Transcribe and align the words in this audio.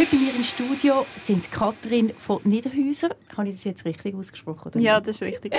Heute 0.00 0.16
bei 0.16 0.22
mir 0.22 0.34
im 0.34 0.44
Studio 0.44 1.04
sind 1.14 1.52
Katrin 1.52 2.14
von 2.16 2.40
Niederhäuser. 2.44 3.10
Habe 3.36 3.48
ich 3.48 3.56
das 3.56 3.64
jetzt 3.64 3.84
richtig 3.84 4.14
ausgesprochen? 4.14 4.68
Oder 4.68 4.80
Ja, 4.80 4.98
das 4.98 5.16
ist 5.16 5.22
richtig. 5.22 5.54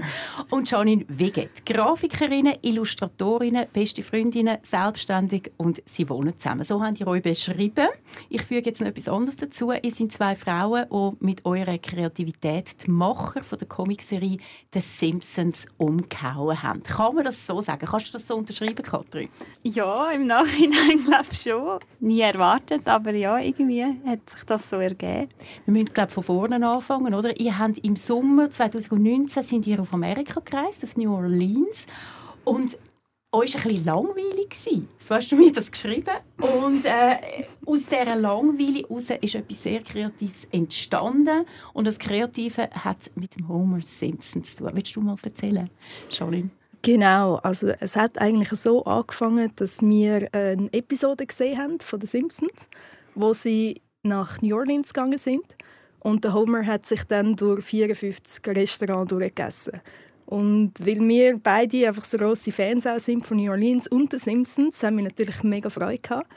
Und 0.50 0.70
Janine 0.70 1.04
Weget. 1.08 1.66
Grafikerinnen, 1.66 2.54
Illustratorinnen, 2.62 3.66
beste 3.70 4.02
Freundinnen, 4.02 4.56
selbstständig 4.62 5.52
und 5.58 5.82
sie 5.84 6.08
wohnen 6.08 6.38
zusammen. 6.38 6.64
So 6.64 6.82
haben 6.82 6.96
ihr 6.96 7.06
euch 7.06 7.22
beschrieben. 7.22 7.88
Ich 8.30 8.42
füge 8.42 8.70
jetzt 8.70 8.80
noch 8.80 8.88
etwas 8.88 9.08
anderes 9.08 9.36
dazu. 9.36 9.72
Ihr 9.72 9.90
seid 9.90 10.10
zwei 10.10 10.36
Frauen, 10.36 10.86
die 10.90 11.26
mit 11.26 11.44
eurer 11.44 11.76
Kreativität 11.76 12.86
die 12.86 12.90
Macher 12.90 13.42
von 13.42 13.58
der 13.58 13.68
Comicserie 13.68 14.38
«The 14.72 14.80
Simpsons» 14.80 15.66
umgehauen 15.76 16.62
haben. 16.62 16.82
Kann 16.82 17.14
man 17.14 17.24
das 17.24 17.44
so 17.44 17.60
sagen? 17.60 17.86
Kannst 17.86 18.08
du 18.08 18.12
das 18.12 18.26
so 18.26 18.36
unterschreiben, 18.36 18.82
Katrin? 18.82 19.28
ja, 19.62 20.10
im 20.10 20.26
Nachhinein 20.26 20.98
glaube 21.04 21.26
ich 21.30 21.42
schon. 21.42 21.78
Nie 22.00 22.20
erwartet, 22.20 22.88
aber 22.88 23.12
ja, 23.12 23.38
irgendwie 23.38 23.81
hat 24.06 24.28
sich 24.30 24.44
das 24.44 24.68
so 24.70 24.76
ergeben. 24.76 25.28
Wir 25.64 25.72
müssen 25.72 25.92
glaube 25.92 26.10
von 26.10 26.22
vorne 26.22 26.66
anfangen, 26.66 27.14
oder? 27.14 27.38
Ihr 27.38 27.58
habt 27.58 27.78
im 27.78 27.96
Sommer 27.96 28.50
2019 28.50 29.42
sind 29.42 29.66
ihr 29.66 29.80
auf 29.80 29.92
Amerika 29.92 30.40
gereist, 30.40 30.84
auf 30.84 30.96
New 30.96 31.12
Orleans 31.14 31.86
und 32.44 32.78
euch 33.34 33.54
war 33.54 33.62
ein 33.62 33.68
bisschen 33.68 33.84
langweilig 33.86 34.50
gewesen. 34.50 34.88
So 34.98 35.14
hast 35.14 35.32
du 35.32 35.36
mir 35.36 35.52
das 35.52 35.70
geschrieben. 35.70 36.16
Und 36.38 36.84
äh, 36.84 37.44
aus 37.64 37.86
dieser 37.86 38.16
Langweile 38.16 38.80
heraus 38.80 39.08
ist 39.08 39.34
etwas 39.34 39.62
sehr 39.62 39.80
Kreatives 39.82 40.44
entstanden. 40.52 41.46
Und 41.72 41.86
das 41.86 41.98
Kreative 41.98 42.68
hat 42.70 43.10
mit 43.14 43.34
dem 43.36 43.48
Homer 43.48 43.80
Simpson 43.80 44.44
zu 44.44 44.56
tun. 44.56 44.70
Willst 44.74 44.94
du 44.94 45.00
mal 45.00 45.16
erzählen, 45.22 45.70
Charlene? 46.10 46.50
Genau, 46.82 47.36
also 47.36 47.68
es 47.78 47.94
hat 47.94 48.18
eigentlich 48.18 48.50
so 48.50 48.84
angefangen, 48.84 49.52
dass 49.54 49.80
wir 49.80 50.28
eine 50.32 50.68
Episode 50.72 51.26
gesehen 51.26 51.56
haben 51.56 51.78
von 51.78 52.00
den 52.00 52.08
Simpsons, 52.08 52.68
wo 53.14 53.34
sie 53.34 53.82
nach 54.02 54.42
New 54.42 54.56
Orleans 54.56 54.92
gegangen 54.92 55.18
sind 55.18 55.44
und 56.00 56.24
der 56.24 56.34
Homer 56.34 56.66
hat 56.66 56.86
sich 56.86 57.04
dann 57.04 57.36
durch 57.36 57.64
54 57.64 58.44
Restaurants 58.48 59.10
durchgegessen. 59.10 59.80
Und 60.26 60.72
weil 60.80 61.00
wir 61.00 61.38
beide 61.38 61.88
einfach 61.88 62.04
so 62.04 62.16
grosse 62.16 62.52
Fans 62.52 62.86
auch 62.86 62.98
sind 62.98 63.24
von 63.24 63.36
New 63.36 63.50
Orleans 63.50 63.86
und 63.86 64.12
den 64.12 64.18
Simpsons, 64.18 64.82
haben 64.82 64.96
wir 64.96 65.04
natürlich 65.04 65.42
mega 65.42 65.68
Freude 65.68 65.98
gehabt. 65.98 66.28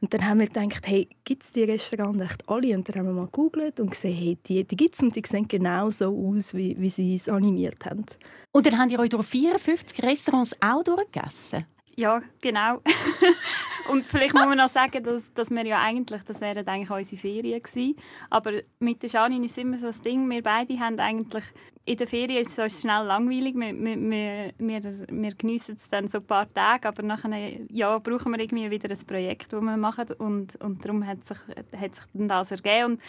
Und 0.00 0.12
dann 0.12 0.28
haben 0.28 0.40
wir 0.40 0.48
gedacht, 0.48 0.86
hey, 0.86 1.08
gibt 1.24 1.44
es 1.44 1.52
die 1.52 1.62
Restaurants 1.62 2.22
echt 2.22 2.46
alle? 2.48 2.76
Und 2.76 2.86
dann 2.88 2.96
haben 2.96 3.06
wir 3.06 3.12
mal 3.14 3.26
gegoogelt 3.26 3.80
und 3.80 3.92
gesehen, 3.92 4.14
hey, 4.14 4.38
die, 4.46 4.64
die 4.64 4.76
gibt 4.76 4.94
es 4.96 5.00
und 5.00 5.16
die 5.16 5.22
sehen 5.24 5.48
genau 5.48 5.88
so 5.88 6.08
aus, 6.08 6.52
wie, 6.52 6.76
wie 6.78 6.90
sie 6.90 7.14
es 7.14 7.28
animiert 7.28 7.86
haben. 7.86 8.04
Und 8.52 8.66
dann 8.66 8.78
habt 8.78 8.92
ihr 8.92 8.98
euch 8.98 9.08
durch 9.08 9.26
54 9.26 10.02
Restaurants 10.02 10.54
auch 10.60 10.82
durchgegessen. 10.82 11.64
Ja, 11.96 12.22
genau. 12.40 12.80
Und 13.88 14.06
vielleicht 14.06 14.34
muss 14.34 14.46
man 14.46 14.56
noch 14.56 14.70
sagen, 14.70 15.04
dass, 15.04 15.32
dass 15.34 15.50
wir 15.50 15.64
ja 15.66 15.80
eigentlich, 15.80 16.22
das 16.22 16.40
wären 16.40 16.66
eigentlich 16.66 16.90
unsere 16.90 17.20
Ferien 17.20 17.62
gewesen. 17.62 17.96
Aber 18.30 18.52
mit 18.78 19.02
der 19.02 19.10
Janine 19.10 19.44
ist 19.44 19.58
immer 19.58 19.76
so 19.76 19.86
das 19.86 20.00
Ding, 20.00 20.28
wir 20.30 20.42
beide 20.42 20.78
haben 20.80 20.98
eigentlich, 20.98 21.44
in 21.84 21.98
der 21.98 22.06
Ferien 22.06 22.40
ist 22.40 22.52
es 22.52 22.58
uns 22.58 22.80
schnell 22.80 23.04
langweilig, 23.04 23.54
wir, 23.54 23.74
wir, 23.74 24.50
wir, 24.58 24.82
wir, 25.08 25.34
geniessen 25.34 25.74
es 25.76 25.90
dann 25.90 26.08
so 26.08 26.18
ein 26.18 26.26
paar 26.26 26.52
Tage, 26.52 26.88
aber 26.88 27.02
nachher 27.02 27.30
ja, 27.70 27.98
brauchen 27.98 28.32
wir 28.32 28.40
irgendwie 28.40 28.70
wieder 28.70 28.90
ein 28.90 29.06
Projekt, 29.06 29.52
das 29.52 29.62
wir 29.62 29.76
machen 29.76 30.06
und, 30.18 30.56
und 30.62 30.82
darum 30.82 31.06
hat 31.06 31.24
sich, 31.26 31.38
hat 31.78 31.94
sich 31.94 32.04
dann 32.14 32.28
das 32.28 32.50
ergeben. 32.50 32.92
Und, 32.92 33.00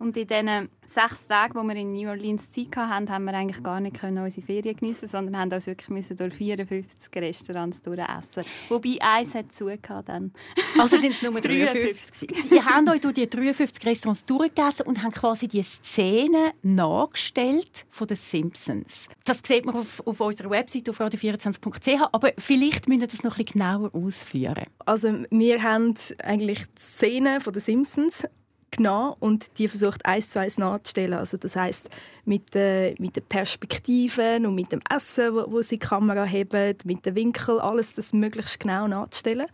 und 0.00 0.16
in 0.16 0.26
diesen 0.26 0.68
sechs 0.86 1.28
Tagen, 1.28 1.54
wo 1.54 1.62
wir 1.62 1.76
in 1.76 1.92
New 1.92 2.08
Orleans 2.08 2.50
Zeit 2.50 2.74
hatten, 2.74 3.10
haben 3.10 3.24
wir 3.24 3.34
eigentlich 3.34 3.62
gar 3.62 3.80
nicht 3.80 4.00
können 4.00 4.18
unsere 4.18 4.44
Ferien 4.44 4.74
geniessen 4.74 5.06
sondern 5.08 5.36
haben 5.36 5.52
uns 5.52 5.66
wirklich 5.66 5.90
müssen 5.90 6.16
durch 6.16 6.34
54 6.34 7.14
Restaurants 7.16 7.82
durchessen. 7.82 8.44
Wobei 8.70 8.96
eins 9.00 9.34
hat 9.34 9.52
zugehört 9.52 10.08
dann. 10.08 10.32
Also 10.78 10.96
sind 10.96 11.12
es 11.12 11.22
nur 11.22 11.32
53. 11.40 12.28
53. 12.28 12.50
Ihr 12.50 12.64
habt 12.64 12.88
euch 12.88 13.00
durch 13.02 13.14
die 13.14 13.28
53 13.28 13.86
Restaurants 13.86 14.24
durchgegessen 14.24 14.86
und 14.86 15.02
habt 15.02 15.16
quasi 15.16 15.48
die 15.48 15.62
Szenen 15.62 16.50
nachgestellt 16.62 17.84
von 17.90 18.08
den 18.08 18.16
Simpsons. 18.16 19.06
Das 19.24 19.42
sieht 19.44 19.66
man 19.66 19.76
auf, 19.76 20.02
auf 20.06 20.20
unserer 20.20 20.50
Website 20.50 20.88
auf 20.88 20.98
radio24.ch, 20.98 22.08
aber 22.10 22.32
vielleicht 22.38 22.88
müsst 22.88 23.02
ihr 23.02 23.06
das 23.06 23.22
noch 23.22 23.36
ein 23.36 23.44
bisschen 23.44 23.60
genauer 23.60 23.94
ausführen. 23.94 24.64
Also 24.86 25.12
wir 25.30 25.62
haben 25.62 25.94
eigentlich 26.22 26.60
die 26.60 26.80
Szenen 26.80 27.40
von 27.42 27.52
den 27.52 27.60
Simpsons 27.60 28.26
genommen 28.70 29.14
und 29.20 29.58
die 29.58 29.68
versucht 29.68 30.04
eins 30.06 30.30
zu 30.30 30.40
eins 30.40 30.58
nachzustellen. 30.58 31.14
Also 31.14 31.36
das 31.36 31.56
heißt 31.56 31.90
mit, 32.24 32.54
äh, 32.54 32.94
mit 32.98 33.16
den 33.16 33.24
Perspektiven 33.24 34.46
und 34.46 34.54
mit 34.54 34.72
dem 34.72 34.80
Essen, 34.88 35.34
wo, 35.34 35.50
wo 35.50 35.62
sie 35.62 35.78
die 35.78 35.86
Kamera 35.86 36.26
haben, 36.26 36.76
mit 36.84 37.06
dem 37.06 37.14
Winkel, 37.14 37.60
alles 37.60 37.92
das 37.94 38.12
möglichst 38.12 38.60
genau 38.60 38.86
nachzustellen 38.86 39.46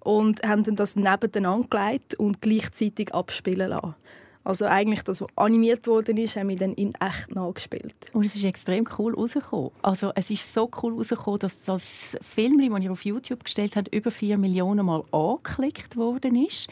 und 0.00 0.42
haben 0.42 0.64
dann 0.64 0.76
das 0.76 0.96
nebeneinander 0.96 1.68
gelegt 1.68 2.14
und 2.14 2.40
gleichzeitig 2.40 3.14
abspielen 3.14 3.70
lassen. 3.70 3.94
Also 4.48 4.64
eigentlich 4.64 5.02
das, 5.02 5.20
was 5.20 5.28
animiert 5.36 5.86
worden 5.86 6.16
ist, 6.16 6.36
haben 6.36 6.48
wir 6.48 6.56
dann 6.56 6.72
in 6.72 6.94
echt 6.94 7.34
nachgespielt. 7.34 7.94
Und 8.14 8.24
es 8.24 8.34
ist 8.34 8.44
extrem 8.44 8.88
cool 8.98 9.14
rausgekommen. 9.14 9.72
Also 9.82 10.10
es 10.14 10.30
ist 10.30 10.54
so 10.54 10.70
cool 10.82 10.94
rausgekommen, 10.94 11.38
dass 11.40 11.62
das 11.64 11.82
Film, 12.22 12.58
das 12.72 12.82
ihr 12.82 12.90
auf 12.92 13.04
YouTube 13.04 13.44
gestellt 13.44 13.76
habt, 13.76 13.94
über 13.94 14.10
4 14.10 14.38
Millionen 14.38 14.86
Mal 14.86 15.02
angeklickt 15.12 15.96
worden 15.98 16.34
ist. 16.46 16.68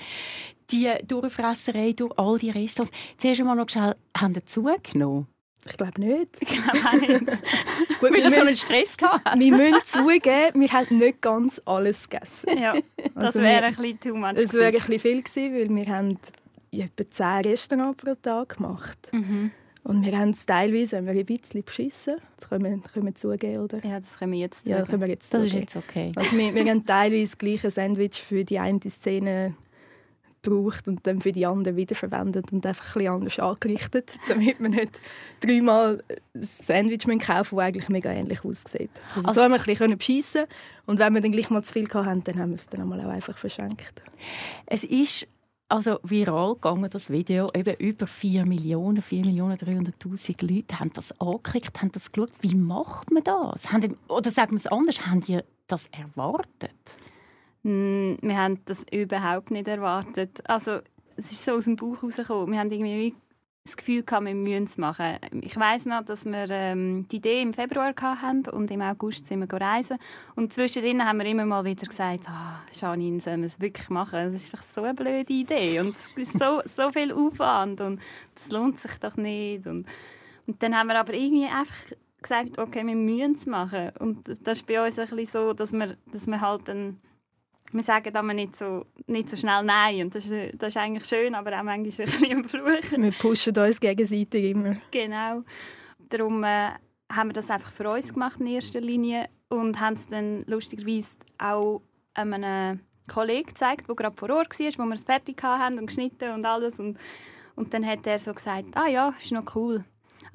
Die 0.70 0.91
Durchfresserei 1.06 1.92
durch 1.92 2.12
all 2.19 2.38
die 2.38 2.48
Restaurants. 2.50 2.97
Zuerst 3.19 3.41
einmal 3.41 3.56
noch 3.56 3.69
schnell, 3.69 3.94
haben 4.16 4.32
die 4.32 4.44
zugenommen? 4.47 5.26
Ich 5.69 5.76
glaube 5.76 6.00
nicht. 6.00 6.28
Ich 6.41 6.48
glaube 6.48 6.78
auch 6.78 6.92
nicht. 7.09 7.26
Gut, 8.00 8.10
Weil 8.10 8.16
ihr 8.20 8.22
so 8.25 8.31
wir, 8.31 8.41
einen 8.47 8.56
Stress 8.56 8.97
gehabt 8.97 9.38
wir 9.38 9.53
müssen 9.56 9.82
zugeben, 9.84 10.60
wir 10.60 10.69
haben 10.72 10.98
nicht 10.98 11.20
ganz 11.20 11.60
alles 11.66 12.09
gegessen. 12.09 12.56
Ja, 12.59 12.72
das 13.15 13.25
Also 13.26 13.41
wäre 13.41 13.60
wir- 13.62 13.66
ein 13.69 13.75
bisschen 13.76 14.00
too 14.00 14.15
much. 14.15 14.32
Es 14.36 14.53
wäre 14.54 14.66
ein 14.69 14.72
bisschen 14.72 14.98
viel 15.00 15.22
gewesen, 15.22 15.54
weil 15.54 15.76
wir 15.86 15.92
haben 15.94 16.19
etwa 16.81 17.10
10 17.10 17.26
Restaurants 17.50 17.97
pro 18.03 18.14
Tag 18.14 18.56
gemacht. 18.56 18.98
Mhm. 19.12 19.50
Und 19.84 20.04
wir 20.04 20.19
haben 20.19 20.31
es 20.31 20.44
teilweise 20.44 20.97
haben 20.97 21.06
wir 21.06 21.12
ein 21.12 21.25
bisschen 21.25 21.62
beschissen. 21.62 22.16
Das 22.41 22.48
können 22.48 22.64
wir, 22.64 22.88
können 22.92 23.06
wir 23.06 23.14
zugeben, 23.14 23.62
oder? 23.62 23.84
Ja, 23.87 24.00
das 24.00 24.19
können 24.19 24.32
wir 24.32 24.41
jetzt 24.41 24.66
Ja, 24.66 24.78
sagen. 24.78 24.81
das 24.82 24.91
können 24.91 25.03
wir 25.03 25.09
jetzt 25.09 25.32
Das 25.32 25.44
ist 25.44 25.50
zugeben. 25.50 25.62
jetzt 25.62 25.76
okay. 25.76 26.12
Also 26.16 26.36
wir, 26.36 26.54
wir 26.54 26.65
haben 26.70 26.84
teilweise 26.84 27.36
gleich 27.36 27.65
ein 27.65 27.70
Sandwich 27.70 28.20
für 28.20 28.44
die 28.44 28.59
eine 28.59 28.81
Szene 28.88 29.54
gebraucht 30.42 30.88
und 30.88 31.06
dann 31.06 31.20
für 31.20 31.32
die 31.32 31.47
andere 31.47 31.76
wiederverwendet 31.76 32.53
und 32.53 32.65
einfach 32.66 32.97
ein 32.97 32.98
bisschen 33.00 33.12
anders 33.12 33.38
angerichtet, 33.38 34.12
damit 34.28 34.60
wir 34.60 34.69
nicht 34.69 35.00
dreimal 35.41 36.03
ein 36.34 36.42
Sandwich 36.42 37.06
kaufen 37.20 37.56
das 37.56 37.65
eigentlich 37.65 37.88
mega 37.88 38.10
ähnlich 38.10 38.44
aussieht. 38.44 38.91
Also, 39.15 39.32
so 39.32 39.42
haben 39.42 39.53
wir 39.53 39.60
ein 39.60 39.65
bisschen 39.65 39.97
beschissen 39.98 40.44
und 40.86 40.98
wenn 40.98 41.15
wir 41.15 41.20
dann 41.20 41.32
gleich 41.32 41.50
mal 41.50 41.62
zu 41.62 41.72
viel 41.72 41.88
hatten, 41.92 42.25
dann 42.25 42.38
haben 42.38 42.50
wir 42.50 42.56
es 42.56 42.69
dann 42.69 42.92
auch 42.92 43.09
einfach 43.09 43.36
verschenkt. 43.38 44.03
Es 44.66 44.84
ist 44.84 45.26
also 45.69 45.99
viral 46.03 46.54
gegangen, 46.54 46.88
das 46.91 47.10
Video. 47.10 47.50
Eben 47.54 47.75
über 47.78 48.06
4 48.06 48.47
Millionen, 48.47 49.03
4 49.03 49.25
Millionen 49.25 49.56
300'000 49.56 50.47
Leute 50.47 50.78
haben 50.78 50.93
das 50.93 51.19
angeklickt, 51.21 51.81
haben 51.81 51.93
das 51.93 52.12
geschaut. 52.12 52.31
Wie 52.41 52.54
macht 52.54 53.10
man 53.10 53.25
das? 53.25 53.72
Haben 53.72 53.97
oder 54.09 54.31
sagen 54.31 54.53
wir 54.53 54.59
es 54.59 54.66
anders, 54.66 55.06
haben 55.06 55.21
die 55.22 55.41
das 55.66 55.88
erwartet? 55.88 56.71
Mm, 57.62 58.15
Wir 58.21 58.37
haben 58.37 58.60
das 58.65 58.84
überhaupt 58.93 59.50
nicht 59.50 59.66
erwartet. 59.66 60.49
Also, 60.49 60.81
es 61.16 61.32
ist 61.32 61.44
so 61.44 61.53
aus 61.53 61.65
dem 61.65 61.77
Bauch 61.77 62.03
rausgekommen. 62.03 62.53
Wir 62.53 62.60
haben 62.60 62.71
irgendwie 62.71 62.98
wie 62.98 63.15
das 63.66 63.77
Gefühl 63.77 64.03
gehabt, 64.03 64.25
wir 64.25 64.34
müssen 64.34 64.65
es 64.65 64.78
machen. 64.78 65.16
Ich 65.43 65.56
weiß 65.56 65.87
noch, 65.87 66.04
dass 66.04 66.25
wir 66.25 66.49
ähm, 66.50 67.06
die 67.09 67.16
Idee 67.16 67.43
im 67.43 67.53
Februar 67.53 67.93
hatten 67.97 68.49
und 68.49 68.71
im 68.71 68.81
August 68.81 69.27
sind 69.27 69.41
wir 69.41 69.60
reisen. 69.60 69.99
Und 70.34 70.53
zwischendrin 70.53 71.04
haben 71.04 71.19
wir 71.19 71.27
immer 71.27 71.44
mal 71.44 71.65
wieder 71.65 71.87
gesagt, 71.87 72.28
ah, 72.28 72.62
Janine, 72.72 73.21
sollen 73.21 73.41
wir 73.41 73.49
es 73.49 73.60
wirklich 73.60 73.88
machen? 73.88 74.32
Das 74.32 74.43
ist 74.43 74.54
doch 74.54 74.62
so 74.62 74.82
eine 74.82 74.94
blöde 74.94 75.32
Idee 75.32 75.81
und 75.81 75.88
es 75.88 76.16
ist 76.16 76.38
so, 76.38 76.62
so 76.65 76.91
viel 76.93 77.12
Aufwand 77.12 77.81
und 77.81 78.00
das 78.34 78.50
lohnt 78.50 78.81
sich 78.81 78.97
doch 78.99 79.16
nicht. 79.16 79.66
Und, 79.66 79.87
und 80.47 80.62
dann 80.62 80.77
haben 80.77 80.88
wir 80.88 80.98
aber 80.98 81.15
irgendwie 81.15 81.47
einfach 81.47 81.97
gesagt, 82.22 82.59
okay, 82.59 82.87
wir 82.87 82.94
müssen 82.94 83.34
es 83.34 83.47
machen. 83.47 83.91
Und 83.98 84.28
das 84.28 84.59
ist 84.59 84.66
bei 84.66 84.84
uns 84.84 84.98
ein 84.98 85.09
bisschen 85.09 85.27
so, 85.27 85.53
dass 85.53 85.72
wir, 85.72 85.97
dass 86.12 86.27
wir 86.27 86.41
halt 86.41 86.69
dann 86.69 86.98
wir 87.72 87.83
sagen 87.83 88.15
aber 88.15 88.34
nicht 88.34 88.57
so, 88.57 88.86
nicht 89.07 89.30
so 89.30 89.36
schnell 89.36 89.65
Nein. 89.65 90.03
Und 90.03 90.15
das 90.15 90.27
ist, 90.27 90.54
das 90.60 90.68
ist 90.68 90.77
eigentlich 90.77 91.07
schön, 91.07 91.34
aber 91.34 91.59
auch 91.59 91.63
manchmal 91.63 91.78
ein 91.78 92.13
bisschen 92.13 92.39
ein 92.39 92.45
Fluch. 92.48 92.98
Wir 92.98 93.13
pushen 93.13 93.57
uns 93.57 93.80
gegenseitig 93.80 94.53
immer. 94.53 94.77
Genau. 94.91 95.42
Darum 96.09 96.45
äh, 96.45 96.71
haben 97.10 97.28
wir 97.28 97.33
das 97.34 97.51
einfach 97.51 97.72
für 97.72 97.91
uns 97.91 98.13
gemacht 98.13 98.41
in 98.41 98.47
erster 98.47 98.80
Linie 98.80 99.28
und 99.48 99.80
haben 99.80 99.95
es 99.95 100.09
dann 100.09 100.42
lustigerweise 100.47 101.16
auch 101.39 101.83
einem 102.15 102.80
Kollegen 103.09 103.48
gezeigt, 103.48 103.89
der 103.89 103.95
gerade 103.95 104.16
vor 104.16 104.30
Ort 104.30 104.59
war, 104.59 104.84
wo 104.84 104.89
wir 104.89 104.95
es 104.95 105.04
fertig 105.04 105.42
hatten 105.42 105.78
und 105.78 105.86
geschnitten 105.86 106.33
und 106.33 106.45
alles. 106.45 106.78
Und, 106.78 106.98
und 107.54 107.72
dann 107.72 107.86
hat 107.86 108.07
er 108.07 108.19
so 108.19 108.34
gesagt, 108.34 108.77
ah 108.77 108.89
ja, 108.89 109.15
ist 109.21 109.33
noch 109.33 109.54
cool. 109.54 109.84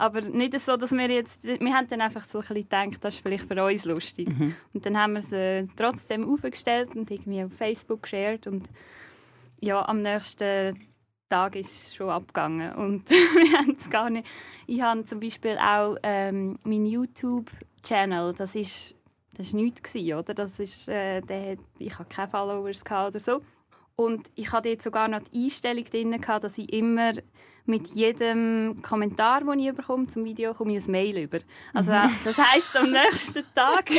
Aber 0.01 0.21
nicht 0.21 0.59
so, 0.59 0.77
dass 0.77 0.91
wir 0.91 1.09
jetzt... 1.11 1.43
Wir 1.43 1.73
haben 1.73 1.87
dann 1.87 2.01
einfach 2.01 2.25
so 2.25 2.39
ein 2.39 2.41
bisschen 2.41 2.63
gedacht, 2.63 2.97
das 3.01 3.13
ist 3.13 3.21
vielleicht 3.21 3.47
für 3.47 3.63
uns 3.63 3.85
lustig. 3.85 4.27
Und 4.73 4.83
dann 4.83 4.97
haben 4.97 5.13
wir 5.13 5.19
es 5.19 5.31
äh, 5.31 5.67
trotzdem 5.75 6.27
aufgestellt 6.27 6.95
und 6.95 7.11
irgendwie 7.11 7.43
auf 7.43 7.53
Facebook 7.53 8.01
geshared. 8.01 8.47
Und 8.47 8.67
ja, 9.59 9.87
am 9.87 10.01
nächsten 10.01 10.75
Tag 11.29 11.55
ist 11.55 11.71
es 11.71 11.95
schon 11.95 12.09
abgegangen. 12.09 12.73
Und 12.73 13.07
wir 13.09 13.59
haben 13.59 13.75
es 13.77 13.91
gar 13.91 14.09
nicht... 14.09 14.27
Ich 14.65 14.81
habe 14.81 15.05
zum 15.05 15.19
Beispiel 15.19 15.59
auch 15.59 15.97
ähm, 16.01 16.57
meinen 16.65 16.87
YouTube-Channel, 16.87 18.33
das 18.33 18.55
ist 18.55 18.95
das 19.37 19.53
war 19.53 19.61
nichts, 19.61 19.95
oder? 19.95 20.33
Das 20.33 20.59
ist, 20.59 20.89
äh, 20.89 21.21
der 21.21 21.57
ich 21.79 21.97
hatte 21.97 22.13
keine 22.13 22.27
Followers 22.27 22.83
oder 22.85 23.19
so. 23.19 23.41
Und 24.05 24.29
ich 24.35 24.51
hatte 24.51 24.69
jetzt 24.69 24.83
sogar 24.83 25.07
noch 25.07 25.21
die 25.31 25.45
Einstellung 25.45 25.85
drin, 25.85 26.21
dass 26.41 26.57
ich 26.57 26.71
immer 26.73 27.13
mit 27.65 27.87
jedem 27.87 28.81
Kommentar, 28.81 29.41
den 29.41 29.59
ich 29.59 29.73
bekomme 29.73 30.07
zum 30.07 30.25
Video, 30.25 30.53
komme 30.53 30.75
ich 30.75 30.85
ein 30.85 30.91
Mail 30.91 31.17
über. 31.17 31.39
Also, 31.73 31.91
mhm. 31.91 32.09
das 32.23 32.37
heisst, 32.37 32.75
am 32.75 32.91
nächsten 32.91 33.43
Tag 33.53 33.89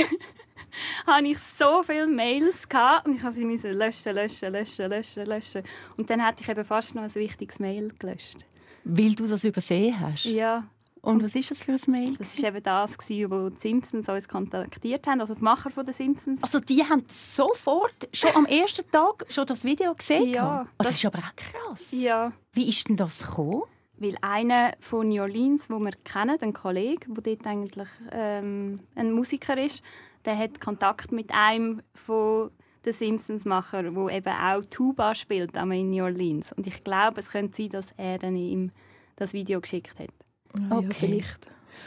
hatte 1.06 1.26
ich 1.26 1.38
so 1.38 1.82
viele 1.84 2.06
Mails 2.06 2.68
gehabt, 2.68 3.06
und 3.06 3.16
ich 3.16 3.22
musste 3.22 3.68
sie 3.68 3.68
löschen, 3.68 4.14
löschen, 4.14 4.52
löschen, 4.52 4.90
löschen, 4.90 5.26
löschen. 5.26 5.62
Und 5.96 6.10
dann 6.10 6.24
hätte 6.24 6.42
ich 6.42 6.48
eben 6.48 6.64
fast 6.64 6.94
noch 6.94 7.02
ein 7.02 7.14
wichtiges 7.14 7.58
Mail 7.60 7.92
gelöscht. 7.98 8.38
Weil 8.84 9.14
du 9.14 9.26
das 9.26 9.44
übersehen 9.44 9.98
hast? 10.00 10.24
Ja. 10.24 10.64
Und 11.04 11.20
was 11.24 11.34
ist 11.34 11.50
das 11.50 11.64
für 11.64 11.72
ein 11.72 11.80
Mail? 11.88 12.16
Das 12.16 12.40
war 12.40 12.48
eben 12.48 12.62
das, 12.62 12.96
wo 12.96 13.48
die 13.50 13.60
Simpsons 13.60 14.08
uns 14.08 14.28
kontaktiert 14.28 15.04
haben, 15.08 15.20
also 15.20 15.34
die 15.34 15.42
Macher 15.42 15.70
von 15.70 15.84
den 15.84 15.92
Simpsons. 15.92 16.40
Also 16.42 16.60
die 16.60 16.84
haben 16.84 17.04
sofort, 17.08 18.08
schon 18.12 18.30
am 18.36 18.46
ersten 18.46 18.88
Tag, 18.88 19.26
schon 19.28 19.44
das 19.46 19.64
Video 19.64 19.94
gesehen? 19.94 20.32
Ja. 20.32 20.60
Also 20.78 20.90
das 20.90 20.92
ist 20.92 21.04
aber 21.04 21.18
auch 21.18 21.34
krass. 21.34 21.88
Ja. 21.90 22.32
Wie 22.52 22.68
ist 22.68 22.88
denn 22.88 22.96
das 22.96 23.18
gekommen? 23.18 23.62
Weil 23.96 24.16
einer 24.20 24.74
von 24.78 25.08
New 25.08 25.20
Orleans, 25.20 25.68
wo 25.68 25.80
wir 25.80 25.92
kennen, 26.04 26.38
ein 26.40 26.52
Kollege, 26.52 27.06
der 27.08 27.34
dort 27.34 27.46
eigentlich 27.48 27.88
ähm, 28.12 28.78
ein 28.94 29.10
Musiker 29.10 29.60
ist, 29.60 29.82
der 30.24 30.38
hat 30.38 30.60
Kontakt 30.60 31.10
mit 31.10 31.32
einem 31.32 31.82
von 31.94 32.52
den 32.84 32.92
Simpsons-Macher, 32.92 33.82
der 33.82 34.08
eben 34.08 34.34
auch 34.34 34.64
Tuba 34.70 35.16
spielt 35.16 35.56
in 35.56 35.90
New 35.90 36.04
Orleans. 36.04 36.52
Und 36.52 36.68
ich 36.68 36.84
glaube, 36.84 37.20
es 37.20 37.30
könnte 37.30 37.56
sein, 37.56 37.70
dass 37.70 37.86
er 37.96 38.18
dann 38.18 38.36
ihm 38.36 38.70
das 39.16 39.32
Video 39.32 39.60
geschickt 39.60 39.98
hat. 39.98 40.10
Okay. 40.54 40.82
Ja, 40.82 40.88
vielleicht. 40.90 41.46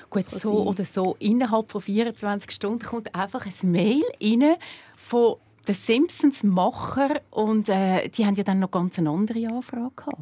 Gut, 0.09 0.23
so, 0.23 0.37
so 0.37 0.63
oder 0.67 0.85
so. 0.85 1.15
Innerhalb 1.19 1.71
von 1.71 1.81
24 1.81 2.51
Stunden 2.51 2.83
kommt 2.83 3.13
einfach 3.15 3.45
ein 3.45 3.71
Mail 3.71 4.03
rein 4.21 4.55
von 4.95 5.35
den 5.67 5.75
Simpsons-Macher 5.75 7.21
und 7.31 7.69
äh, 7.69 8.07
die 8.09 8.25
haben 8.25 8.35
ja 8.35 8.43
dann 8.43 8.59
noch 8.59 8.71
ganz 8.71 8.99
eine 8.99 9.09
andere 9.09 9.47
Anfrage 9.47 9.91
gehabt. 9.95 10.21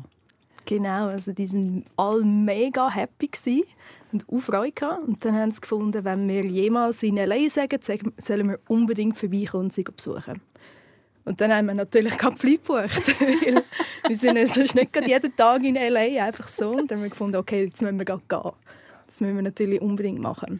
Genau, 0.66 1.08
also 1.08 1.34
die 1.34 1.52
waren 1.52 1.86
alle 1.98 2.24
mega 2.24 2.90
happy 2.90 3.28
gewesen 3.28 3.64
und 4.14 4.30
auch 4.30 4.40
Freude 4.40 5.00
Und 5.06 5.26
dann 5.26 5.36
haben 5.36 5.52
sie 5.52 5.60
gefunden, 5.60 6.06
wenn 6.06 6.28
wir 6.30 6.46
jemals 6.46 7.04
in 7.04 7.18
L.A. 7.18 7.50
sagen, 7.50 7.80
sollen 8.18 8.50
wir 8.50 8.60
unbedingt 8.68 9.18
vorbeikommen 9.18 9.66
und 9.66 9.74
sie 9.74 9.84
besuchen. 9.84 10.42
Und 11.26 11.40
dann 11.40 11.54
haben 11.54 11.68
wir 11.68 11.74
natürlich 11.74 12.18
keinen 12.18 12.38
Flug 12.38 12.66
gebucht. 12.66 13.08
wir 14.08 14.16
sind 14.16 14.36
ja 14.36 14.46
sonst 14.46 14.76
nicht 14.76 15.08
jeden 15.08 15.36
Tag 15.36 15.64
in 15.64 15.76
L.A. 15.76 16.26
einfach 16.26 16.48
so. 16.50 16.72
Und 16.72 16.92
dann 16.92 16.98
haben 16.98 17.04
wir 17.04 17.10
gefunden, 17.10 17.38
okay, 17.38 17.66
jetzt 17.66 17.82
müssen 17.82 17.98
wir 17.98 18.06
gehen. 18.06 18.20
Das 18.28 19.22
müssen 19.22 19.36
wir 19.36 19.42
natürlich 19.42 19.82
unbedingt 19.82 20.20
machen. 20.20 20.60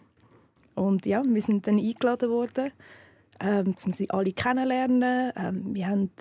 Und 0.76 1.06
ja, 1.06 1.22
wir 1.26 1.42
sind 1.42 1.68
dann 1.68 1.80
eingeladen 1.80 2.30
worden. 2.30 2.72
Ähm, 3.40 3.66
müssen 3.66 3.92
sie 3.92 4.10
alle 4.10 4.32
kennenlernen. 4.32 5.34
Ähm, 5.36 5.76
wir 5.76 5.88
haben 5.88 6.12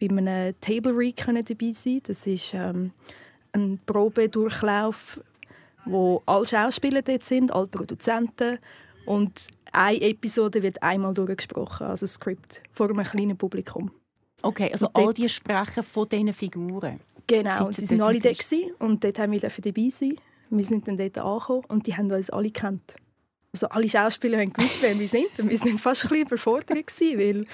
bei 0.00 0.08
einem 0.08 0.54
Table 0.60 0.96
Read 0.96 1.18
dabei 1.26 1.72
sein. 1.72 2.00
Das 2.06 2.26
ist 2.26 2.54
ähm, 2.54 2.92
ein 3.52 3.80
Probedurchlauf, 3.84 5.20
wo 5.84 6.22
alle 6.26 6.46
Schauspieler 6.46 7.02
dort 7.02 7.24
sind, 7.24 7.52
alle 7.52 7.66
Produzenten. 7.66 8.58
Und 9.06 9.46
eine 9.72 10.00
Episode 10.00 10.62
wird 10.62 10.82
einmal 10.82 11.14
durchgesprochen, 11.14 11.86
also 11.86 12.04
das 12.04 12.14
Skript, 12.14 12.62
vor 12.72 12.90
einem 12.90 13.04
kleinen 13.04 13.36
Publikum. 13.36 13.90
Okay, 14.42 14.70
also 14.72 14.88
all 14.94 15.12
die 15.12 15.28
sprechen 15.28 15.82
von 15.82 16.08
diesen 16.08 16.32
Figuren? 16.32 17.00
Genau, 17.26 17.70
die 17.70 17.90
waren 17.90 18.00
alle 18.00 18.20
da 18.20 18.30
und 18.78 19.04
dort 19.04 19.18
haben 19.18 19.32
wir 19.32 19.40
dabei 19.40 19.88
sein. 19.90 20.16
Wir 20.50 20.64
sind 20.64 20.88
dann 20.88 20.96
dort 20.96 21.18
angekommen 21.18 21.64
und 21.68 21.86
die 21.86 21.96
haben 21.96 22.10
uns 22.10 22.30
alle 22.30 22.50
kennt. 22.50 22.94
Also 23.52 23.68
alle 23.68 23.88
Schauspieler 23.88 24.38
haben 24.38 24.52
gewusst, 24.52 24.78
wer 24.80 24.98
wir 24.98 25.08
sind. 25.08 25.26
Und 25.38 25.50
wir 25.50 25.60
waren 25.60 25.78
fast 25.78 26.04
ein 26.04 26.08
bisschen 26.10 26.26
überfordert, 26.26 27.00
weil 27.00 27.44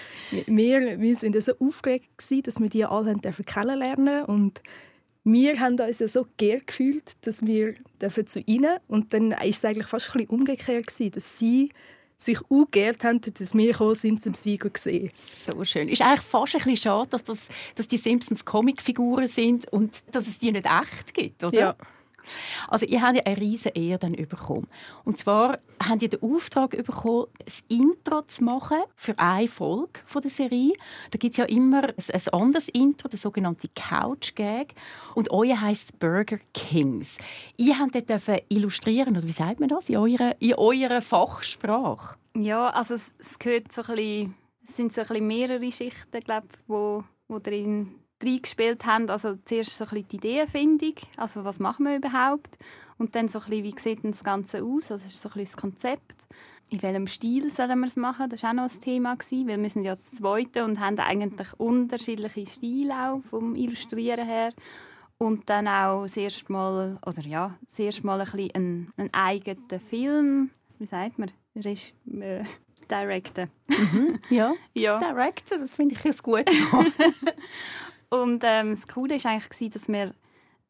wir, 0.46 1.00
wir 1.00 1.16
sind 1.16 1.42
so 1.42 1.52
aufgeregt 1.58 2.10
waren, 2.30 2.42
dass 2.42 2.60
wir 2.60 2.68
die 2.68 2.84
alle 2.84 3.14
kennenlernen 3.16 4.26
durften. 4.26 4.52
Wir 5.26 5.58
haben 5.58 5.78
uns 5.78 5.98
so 5.98 6.26
geehrt 6.36 6.68
gefühlt, 6.68 7.16
dass 7.22 7.44
wir 7.44 7.74
zu 8.26 8.40
ihnen 8.46 8.78
und 8.86 9.12
dann 9.12 9.32
war 9.32 9.44
es 9.44 9.64
eigentlich 9.64 9.88
fast 9.88 10.10
ein 10.10 10.12
bisschen 10.12 10.30
umgekehrt, 10.30 10.86
dass 10.86 11.38
sie 11.38 11.70
sich 12.16 12.38
auch 12.48 12.70
geehrt 12.70 13.02
haben, 13.02 13.20
dass 13.20 13.52
wir 13.52 13.72
gekommen 13.72 13.94
sind, 13.96 14.24
um 14.24 14.34
sie 14.34 14.56
zu 14.58 14.70
sehen. 14.76 15.10
So 15.44 15.64
schön. 15.64 15.88
Ist 15.88 16.00
eigentlich 16.00 16.22
fast 16.22 16.54
ein 16.54 16.58
bisschen 16.58 16.76
schade, 16.76 17.10
dass, 17.10 17.24
das, 17.24 17.48
dass 17.74 17.88
die 17.88 17.98
Simpsons 17.98 18.44
Comicfiguren 18.44 19.26
sind 19.26 19.66
und 19.72 20.02
dass 20.12 20.28
es 20.28 20.38
die 20.38 20.52
nicht 20.52 20.64
echt 20.64 21.12
gibt, 21.12 21.42
oder? 21.42 21.58
Ja. 21.58 21.76
Also 22.68 22.86
ihr 22.86 23.02
habt 23.02 23.16
ja 23.16 23.22
eine 23.24 23.36
riesige 23.36 23.78
Ehre 23.78 23.98
dann 23.98 24.12
bekommen. 24.12 24.68
Und 25.04 25.18
zwar 25.18 25.58
habt 25.82 26.02
ihr 26.02 26.08
den 26.08 26.22
Auftrag 26.22 26.70
bekommen, 26.70 27.26
das 27.44 27.62
Intro 27.68 28.22
zu 28.22 28.44
machen 28.44 28.78
für 28.94 29.18
eine 29.18 29.48
Folge 29.48 30.00
von 30.04 30.22
der 30.22 30.30
Serie. 30.30 30.72
Da 31.10 31.18
gibt 31.18 31.32
es 31.32 31.38
ja 31.38 31.44
immer 31.44 31.84
ein, 31.84 32.22
anderes 32.32 32.68
Intro, 32.68 33.08
der 33.08 33.18
sogenannte 33.18 33.68
Couch 33.74 34.34
Gag. 34.34 34.74
Und 35.14 35.30
euer 35.30 35.60
heißt 35.60 35.98
Burger 35.98 36.38
Kings. 36.54 37.18
Ihr 37.56 37.78
habt 37.78 37.94
dort 37.94 38.42
illustrieren, 38.48 39.16
oder 39.16 39.26
wie 39.26 39.32
sagt 39.32 39.60
man 39.60 39.68
das, 39.68 39.88
in 39.88 39.96
eurer, 39.96 40.34
in 40.40 40.54
eurer 40.54 41.00
Fachsprache? 41.00 42.16
Ja, 42.36 42.70
also 42.70 42.94
es, 42.94 43.14
es 43.18 43.38
gehört 43.38 43.72
so 43.72 43.82
ein 43.82 43.96
bisschen, 43.96 44.34
es 44.64 44.76
sind 44.76 44.92
so 44.92 45.00
ein 45.00 45.06
bisschen 45.06 45.26
mehrere 45.26 45.72
Schichten, 45.72 46.20
glaube 46.20 46.48
ich, 46.52 46.58
wo, 46.66 47.04
wo 47.28 47.38
drin 47.38 47.94
reingespielt 48.22 48.86
haben. 48.86 49.08
Also 49.10 49.36
zuerst 49.44 49.76
so 49.76 49.84
ein 49.84 49.90
bisschen 49.90 50.08
die 50.08 50.16
Ideenfindung, 50.16 50.94
also 51.16 51.44
was 51.44 51.60
machen 51.60 51.86
wir 51.86 51.96
überhaupt? 51.96 52.56
Und 52.98 53.14
dann 53.14 53.28
so 53.28 53.38
ein 53.40 53.44
bisschen, 53.46 53.64
wie 53.64 53.78
sieht 53.78 54.04
das 54.04 54.24
Ganze 54.24 54.62
aus? 54.62 54.90
Also 54.90 55.06
ist 55.06 55.20
so 55.20 55.28
ein 55.28 55.32
bisschen 55.34 55.44
das 55.44 55.56
Konzept. 55.56 56.16
In 56.70 56.82
welchem 56.82 57.06
Stil 57.06 57.50
sollen 57.50 57.78
wir 57.78 57.86
es 57.86 57.96
machen? 57.96 58.28
Das 58.28 58.42
war 58.42 58.50
auch 58.50 58.54
noch 58.54 58.62
ein 58.64 58.80
Thema, 58.80 59.14
gewesen, 59.14 59.46
weil 59.46 59.62
wir 59.62 59.70
sind 59.70 59.84
ja 59.84 59.94
das 59.94 60.10
Zweite 60.10 60.64
und 60.64 60.80
haben 60.80 60.98
eigentlich 60.98 61.48
unterschiedliche 61.58 62.46
Stile 62.46 62.94
auch 62.94 63.20
vom 63.20 63.54
Illustrieren 63.54 64.26
her. 64.26 64.52
Und 65.18 65.48
dann 65.48 65.68
auch 65.68 66.02
das 66.02 66.16
erste 66.16 66.50
Mal, 66.52 66.98
oder 67.06 67.20
ja, 67.22 67.54
das 67.64 67.78
erste 67.78 68.04
Mal 68.04 68.20
ein 68.20 68.30
bisschen 68.30 68.54
einen, 68.54 68.92
einen 68.96 69.14
eigenen 69.14 69.80
Film, 69.80 70.50
wie 70.78 70.86
sagt 70.86 71.18
man, 71.18 71.30
Reg 71.54 71.94
äh, 72.20 72.44
directen. 72.90 73.50
Mhm, 73.68 74.18
ja. 74.30 74.52
ja, 74.74 74.98
directen, 74.98 75.60
das 75.60 75.72
finde 75.72 75.94
ich 75.94 76.04
ein 76.04 76.16
gut. 76.22 76.44
Und 78.08 78.42
ähm, 78.44 78.70
das 78.70 78.86
Coole 78.86 79.16
war 79.22 79.30
eigentlich, 79.32 79.70
dass 79.70 79.88
wir 79.88 80.14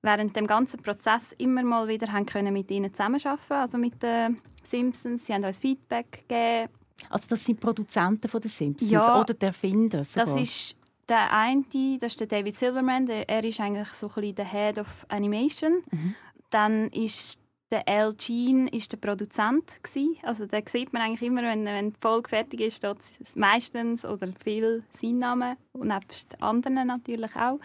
während 0.03 0.37
dem 0.37 0.47
ganzen 0.47 0.83
Prozess 0.83 1.33
immer 1.39 1.63
mal 1.63 1.89
wieder 1.89 2.13
haben 2.13 2.27
können 2.27 2.53
mit 2.53 2.71
ihnen 2.71 2.93
zusammenarbeiten 2.93 3.53
also 3.53 3.79
mit 3.79 4.03
den 4.03 4.41
Simpsons. 4.63 5.27
Sie 5.27 5.35
haben 5.35 5.45
uns 5.45 5.59
Feedback 5.59 6.25
gegeben. 6.29 6.71
Also 7.11 7.27
das 7.29 7.45
sind 7.45 7.61
Produzenten 7.61 8.29
von 8.29 8.41
den 8.41 8.51
Simpsons 8.51 8.91
ja, 8.91 9.21
oder 9.21 9.35
der 9.35 9.49
Erfinder 9.49 10.05
sogar. 10.05 10.27
Das 10.27 10.37
ist 10.37 10.77
der 11.09 11.33
eine, 11.33 11.65
das 12.01 12.13
ist 12.13 12.21
der 12.21 12.27
David 12.27 12.57
Silverman. 12.57 13.09
Er 13.09 13.45
ist 13.45 13.61
eigentlich 13.61 13.89
so 13.89 14.09
ein 14.09 14.15
bisschen 14.15 14.35
der 14.37 14.51
Head 14.51 14.79
of 14.79 15.07
Animation. 15.09 15.83
Mhm. 15.91 16.15
Dann 16.51 16.89
ist 16.89 17.39
der 17.71 17.87
Al 17.89 18.15
Jean 18.17 18.69
ist 18.69 18.93
der 18.93 18.99
Produzent 18.99 19.81
Also 20.23 20.47
da 20.47 20.59
sieht 20.65 20.93
man 20.93 21.03
eigentlich 21.03 21.29
immer, 21.29 21.43
wenn, 21.43 21.65
wenn 21.65 21.93
die 21.93 22.01
Folge 22.01 22.29
fertig 22.29 22.61
ist, 22.61 22.77
steht 22.77 22.99
meistens 23.35 24.05
oder 24.05 24.29
viel 24.43 24.85
sein 24.93 25.19
Name 25.19 25.57
und 25.73 25.89
nebst 25.89 26.41
anderen 26.41 26.87
natürlich 26.87 27.35
auch. 27.35 27.59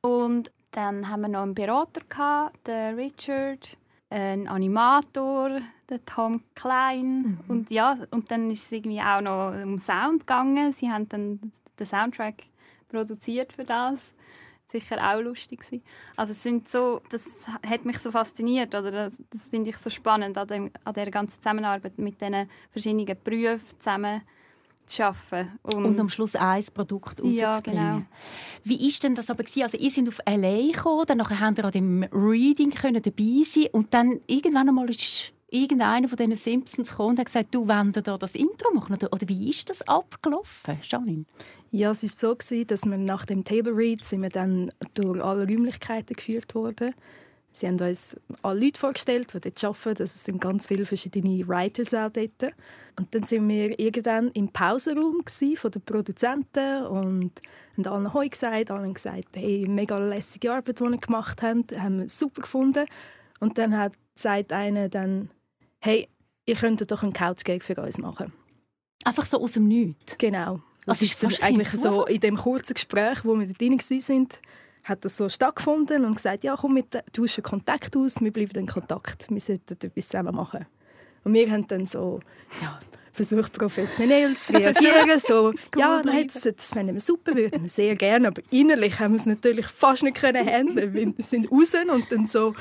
Und 0.00 0.52
dann 0.70 1.08
haben 1.08 1.22
wir 1.22 1.28
noch 1.28 1.42
einen 1.42 1.54
Berater 1.54 2.02
gehabt, 2.08 2.66
den 2.66 2.96
Richard, 2.96 3.76
einen 4.10 4.48
Animator, 4.48 5.60
den 5.90 6.06
Tom 6.06 6.42
Klein 6.54 7.16
mhm. 7.16 7.38
und 7.48 7.70
ja 7.70 7.96
und 8.10 8.30
dann 8.30 8.50
ist 8.50 8.64
es 8.64 8.72
irgendwie 8.72 9.00
auch 9.00 9.20
noch 9.20 9.54
um 9.62 9.78
Sound 9.78 10.20
gegangen. 10.20 10.72
Sie 10.72 10.90
haben 10.90 11.08
dann 11.08 11.52
den 11.78 11.86
Soundtrack 11.86 12.44
produziert 12.88 13.52
für 13.52 13.64
das 13.64 14.14
sicher 14.70 14.96
auch 14.98 15.20
lustig 15.20 15.60
gewesen. 15.60 15.82
Also 16.16 16.32
es 16.32 16.42
sind 16.42 16.68
so, 16.68 17.00
das 17.10 17.46
hat 17.66 17.84
mich 17.84 17.98
so 17.98 18.10
fasziniert 18.10 18.74
oder 18.74 18.90
das, 18.90 19.22
das 19.30 19.48
finde 19.48 19.70
ich 19.70 19.76
so 19.76 19.90
spannend 19.90 20.36
an, 20.36 20.48
dem, 20.48 20.70
an 20.84 20.94
der 20.94 21.10
ganzen 21.10 21.40
Zusammenarbeit 21.40 21.98
mit 21.98 22.20
diesen 22.20 22.48
verschiedenen 22.70 23.16
Berufen 23.22 23.78
zusammen 23.78 24.22
zu 24.86 25.04
arbeiten. 25.04 25.58
Und, 25.62 25.84
und 25.84 26.00
am 26.00 26.08
Schluss 26.08 26.36
ein 26.36 26.64
Produkt. 26.74 27.22
Ja, 27.24 27.60
genau. 27.60 28.02
Wie 28.62 28.86
ist 28.86 29.02
denn 29.02 29.14
das 29.14 29.30
aber 29.30 29.44
gewesen? 29.44 29.62
Also 29.62 29.78
ihr 29.78 29.90
seid 29.90 30.08
auf 30.08 30.20
L.A. 30.24 30.72
gekommen, 30.72 31.06
dann 31.06 31.28
habt 31.28 31.58
ihr 31.58 31.64
an 31.64 31.70
dem 31.70 32.02
Reading 32.12 32.70
können 32.70 33.02
dabei 33.02 33.42
sein 33.44 33.68
und 33.72 33.94
dann 33.94 34.20
irgendwann 34.26 34.68
einmal 34.68 34.90
ist 34.90 35.32
irgendeiner 35.54 36.08
von 36.08 36.16
diesen 36.16 36.36
Simpsons 36.36 36.90
gekommen 36.90 37.10
und 37.10 37.18
hat 37.20 37.26
gesagt, 37.26 37.54
du 37.54 37.66
wendest 37.68 38.06
da 38.06 38.16
das 38.16 38.34
Intro 38.34 38.72
machen 38.74 38.94
oder, 38.94 39.12
oder 39.12 39.28
wie 39.28 39.48
ist 39.48 39.70
das 39.70 39.86
abgelaufen, 39.86 40.78
Janine? 40.82 41.24
Ja, 41.74 41.90
es 41.90 42.04
war 42.04 42.36
so, 42.38 42.64
dass 42.64 42.84
wir 42.84 42.98
nach 42.98 43.26
dem 43.26 43.42
Table 43.42 43.76
Read 43.76 44.04
sind 44.04 44.22
wir 44.22 44.28
dann 44.28 44.70
durch 44.94 45.20
alle 45.20 45.42
Räumlichkeiten 45.42 46.14
geführt 46.14 46.54
worden. 46.54 46.94
Sie 47.50 47.66
haben 47.66 47.80
uns 47.80 48.16
alle 48.42 48.66
Leute 48.66 48.78
vorgestellt, 48.78 49.34
die 49.34 49.40
dort 49.40 49.64
arbeiten. 49.64 49.96
Das 49.96 50.22
sind 50.22 50.40
ganz 50.40 50.68
viele 50.68 50.86
verschiedene 50.86 51.44
Writers 51.48 51.92
auch 51.92 52.10
dort. 52.10 52.54
Und 52.96 53.12
dann 53.12 53.24
sind 53.24 53.48
wir 53.48 53.76
irgendwann 53.76 54.30
im 54.34 54.50
Pausenraum 54.50 55.24
von 55.26 55.70
den 55.72 55.82
Produzenten 55.82 56.86
und 56.86 57.32
haben 57.76 57.86
allen 57.88 58.14
Heu 58.14 58.28
gesagt. 58.28 58.70
Alle 58.70 58.84
haben 58.84 58.94
gesagt, 58.94 59.30
hey, 59.34 59.66
mega 59.68 59.98
lässige 59.98 60.52
Arbeit, 60.52 60.78
die 60.78 60.84
wir 60.84 60.98
gemacht 60.98 61.42
haben. 61.42 61.64
haben 61.76 61.98
wir 62.02 62.08
super 62.08 62.42
gefunden. 62.42 62.86
Und 63.40 63.58
dann 63.58 63.76
hat 63.76 63.94
sagt 64.14 64.52
einer 64.52 64.88
dann, 64.88 65.28
hey, 65.80 66.08
ihr 66.46 66.54
könntet 66.54 66.92
doch 66.92 67.02
einen 67.02 67.12
Couch-Gag 67.12 67.64
für 67.64 67.74
uns 67.82 67.98
machen. 67.98 68.32
Einfach 69.04 69.26
so 69.26 69.40
aus 69.40 69.54
dem 69.54 69.66
Nichts? 69.66 70.16
Genau. 70.18 70.60
Das 70.86 71.00
Also 71.00 71.04
ist 71.04 71.22
dann 71.22 71.34
eigentlich 71.42 71.68
so 71.70 72.06
in 72.06 72.20
dem 72.20 72.36
kurzen 72.36 72.74
Gespräch, 72.74 73.24
wo 73.24 73.38
wir 73.38 73.46
da 73.46 73.52
drin 73.54 73.78
sind, 73.80 74.34
hat 74.84 75.04
das 75.04 75.16
so 75.16 75.28
stattgefunden 75.28 76.04
und 76.04 76.16
gesagt, 76.16 76.44
ja 76.44 76.56
komm, 76.56 76.76
wir 76.76 76.84
tauschen 77.12 77.42
Kontakt 77.42 77.96
aus, 77.96 78.20
wir 78.20 78.32
bleiben 78.32 78.58
in 78.58 78.66
Kontakt, 78.66 79.30
wir 79.30 79.40
sollten 79.40 79.74
etwas 79.74 80.08
zusammen 80.08 80.34
machen. 80.34 80.66
Und 81.24 81.32
wir 81.32 81.50
haben 81.50 81.66
dann 81.66 81.86
so 81.86 82.20
ja, 82.60 82.78
versucht, 83.12 83.54
professionell 83.54 84.36
zu 84.36 84.52
reagieren, 84.56 85.18
so, 85.18 85.54
ja, 85.76 86.02
nein, 86.04 86.26
das, 86.26 86.42
das 86.42 86.70
fänden 86.70 86.94
wir 86.94 87.00
super, 87.00 87.34
würden 87.34 87.62
wir 87.62 87.70
sehr 87.70 87.96
gerne, 87.96 88.28
aber 88.28 88.42
innerlich 88.50 89.00
haben 89.00 89.12
wir 89.12 89.18
es 89.18 89.26
natürlich 89.26 89.66
fast 89.66 90.02
nicht 90.02 90.18
können 90.18 90.46
handeln, 90.46 90.92
wir 90.92 91.14
sind 91.18 91.50
raus 91.50 91.72
und 91.74 92.12
dann 92.12 92.26
so, 92.26 92.54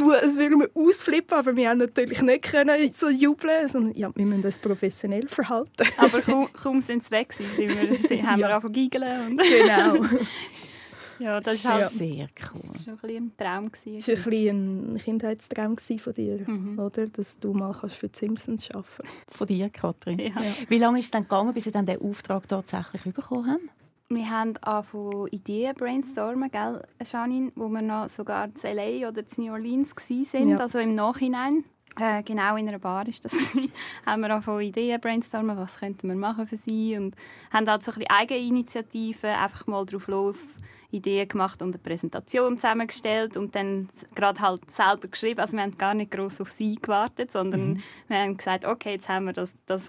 du, 0.00 0.12
es 0.12 0.36
würden 0.36 0.60
wir 0.60 0.70
ausflippen, 0.74 1.36
aber 1.38 1.54
wir 1.54 1.68
haben 1.70 1.78
natürlich 1.78 2.22
nicht 2.22 2.42
können 2.42 2.92
so 2.94 3.08
jubeln, 3.08 3.68
sondern 3.68 3.94
ja, 3.96 4.10
wir 4.14 4.26
müssen 4.26 4.44
uns 4.44 4.58
professionell 4.58 5.28
verhalten. 5.28 5.86
Aber 5.96 6.20
kaum, 6.20 6.48
kaum 6.52 6.80
sind 6.80 7.04
sie 7.04 7.10
weg, 7.10 7.32
sind 7.32 7.56
wir, 7.58 7.96
sind, 7.96 8.26
haben 8.26 8.38
wir 8.40 8.48
Ja. 8.48 8.56
angefangen 8.56 8.62
zu 8.62 8.70
giggeln. 8.80 9.26
Und 9.26 9.38
genau. 9.40 10.04
ja, 11.18 11.40
das 11.40 11.64
war 11.64 11.74
halt 11.74 11.90
Sehr 11.90 12.28
cool. 12.54 12.62
das 12.64 12.74
ist 12.76 12.84
schon 12.84 12.94
ein, 12.94 12.98
bisschen 13.00 13.24
ein 13.24 13.32
Traum. 13.36 13.70
Das 13.72 13.82
Gewesen. 13.82 14.08
war 14.08 14.14
ein, 14.14 14.30
bisschen 14.30 14.94
ein 14.94 14.98
Kindheitstraum 14.98 15.76
von 15.78 16.12
dir, 16.14 16.38
Mhm. 16.46 16.78
oder? 16.78 17.06
dass 17.08 17.38
du 17.38 17.52
mal 17.52 17.76
kannst 17.78 17.96
für 17.96 18.08
die 18.08 18.18
Simpsons 18.18 18.70
arbeiten 18.70 18.86
kannst. 18.96 19.12
Von 19.36 19.46
dir, 19.46 19.68
Katrin. 19.68 20.18
Ja. 20.18 20.32
Wie 20.68 20.78
lange 20.78 20.98
ist 20.98 21.06
es 21.06 21.10
dann 21.10 21.24
gegangen, 21.24 21.52
bis 21.52 21.64
Sie 21.64 21.70
dann 21.70 21.86
den 21.86 22.00
Auftrag 22.00 22.48
tatsächlich 22.48 23.02
bekommen 23.14 23.46
haben? 23.50 23.70
Wir 24.12 24.28
haben 24.28 24.56
angefangen 24.62 25.28
Ideen 25.28 25.72
brainstormen, 25.76 26.50
gell, 26.50 26.82
Janine, 27.12 27.52
wo 27.54 27.68
wir 27.68 27.80
noch 27.80 28.08
sogar 28.08 28.46
in 28.46 28.54
LA 28.64 29.08
oder 29.08 29.22
in 29.22 29.44
New 29.44 29.52
Orleans 29.52 29.94
waren, 29.94 30.48
Ja. 30.48 30.56
also 30.56 30.80
im 30.80 30.96
Nachhinein. 30.96 31.64
Äh, 31.96 32.24
genau 32.24 32.56
in 32.56 32.68
einer 32.68 32.80
Bar 32.80 33.06
ist 33.06 33.24
das. 33.24 33.32
haben 34.06 34.22
wir 34.22 34.30
angefangen 34.34 34.62
Ideen 34.62 35.00
brainstormen, 35.00 35.56
was 35.56 35.78
könnten 35.78 36.08
wir 36.08 36.16
machen 36.16 36.48
für 36.48 36.56
sie 36.56 36.96
und 36.96 37.14
haben 37.52 37.68
halt 37.70 37.84
so 37.84 37.92
ein 37.92 37.98
bisschen 38.00 38.10
Eigeninitiativen, 38.10 39.30
einfach 39.30 39.68
mal 39.68 39.86
drauf 39.86 40.08
los 40.08 40.56
Ideen 40.90 41.28
gemacht 41.28 41.62
und 41.62 41.68
eine 41.74 41.78
Präsentation 41.78 42.56
zusammengestellt 42.56 43.36
und 43.36 43.54
dann 43.54 43.88
gerade 44.16 44.40
halt 44.40 44.68
selber 44.72 45.06
geschrieben. 45.06 45.38
Also 45.38 45.56
wir 45.56 45.62
haben 45.62 45.78
gar 45.78 45.94
nicht 45.94 46.10
groß 46.10 46.40
auf 46.40 46.50
sie 46.50 46.74
gewartet, 46.74 47.30
sondern 47.30 47.80
wir 48.08 48.18
haben 48.18 48.36
gesagt, 48.36 48.64
okay, 48.64 48.94
jetzt 48.94 49.08
haben 49.08 49.26
wir 49.26 49.32
das, 49.34 49.52
das, 49.66 49.88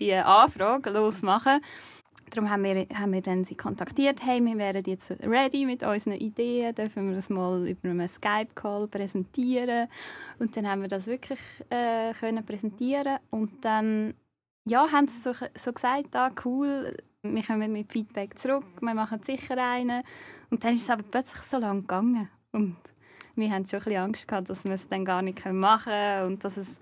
die 0.00 0.14
Anfrage 0.14 0.88
losmachen. 0.88 1.60
Darum 2.30 2.50
haben 2.50 2.64
wir, 2.64 2.86
haben 2.94 3.12
wir 3.12 3.22
dann 3.22 3.44
sie 3.44 3.54
kontaktiert, 3.54 4.24
hey, 4.24 4.44
wir 4.44 4.56
wären 4.56 4.84
jetzt 4.84 5.10
ready 5.22 5.64
mit 5.64 5.82
unseren 5.82 6.14
Ideen, 6.14 6.74
dürfen 6.74 7.08
wir 7.08 7.16
das 7.16 7.30
mal 7.30 7.66
über 7.66 7.88
einen 7.88 8.08
Skype-Call 8.08 8.88
präsentieren. 8.88 9.88
Und 10.38 10.56
dann 10.56 10.68
haben 10.68 10.82
wir 10.82 10.88
das 10.88 11.06
wirklich 11.06 11.40
äh, 11.70 12.12
können 12.14 12.44
präsentieren 12.44 13.18
und 13.30 13.64
dann 13.64 14.14
ja, 14.66 14.90
haben 14.92 15.08
sie 15.08 15.20
so, 15.20 15.32
so 15.56 15.72
gesagt, 15.72 16.14
ah, 16.14 16.30
cool, 16.44 16.96
wir 17.22 17.42
kommen 17.42 17.72
mit 17.72 17.90
Feedback 17.90 18.38
zurück, 18.38 18.64
wir 18.80 18.94
machen 18.94 19.20
sicher 19.24 19.56
einen. 19.56 20.02
Und 20.50 20.64
dann 20.64 20.74
ist 20.74 20.82
es 20.82 20.90
aber 20.90 21.02
plötzlich 21.02 21.42
so 21.42 21.58
lange 21.58 21.80
gegangen. 21.80 22.28
Und 22.52 22.76
wir 23.34 23.50
haben 23.50 23.66
schon 23.66 23.80
ein 23.80 23.84
bisschen 23.84 24.02
Angst 24.02 24.28
gehabt, 24.28 24.50
dass 24.50 24.64
wir 24.64 24.72
es 24.72 24.88
dann 24.88 25.04
gar 25.04 25.22
nicht 25.22 25.44
machen 25.46 25.92
können 25.92 26.26
und 26.26 26.44
dass 26.44 26.56
es 26.56 26.80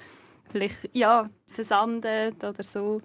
vielleicht 0.50 0.88
ja, 0.94 1.28
versandet 1.48 2.42
oder 2.42 2.62
so. 2.62 3.02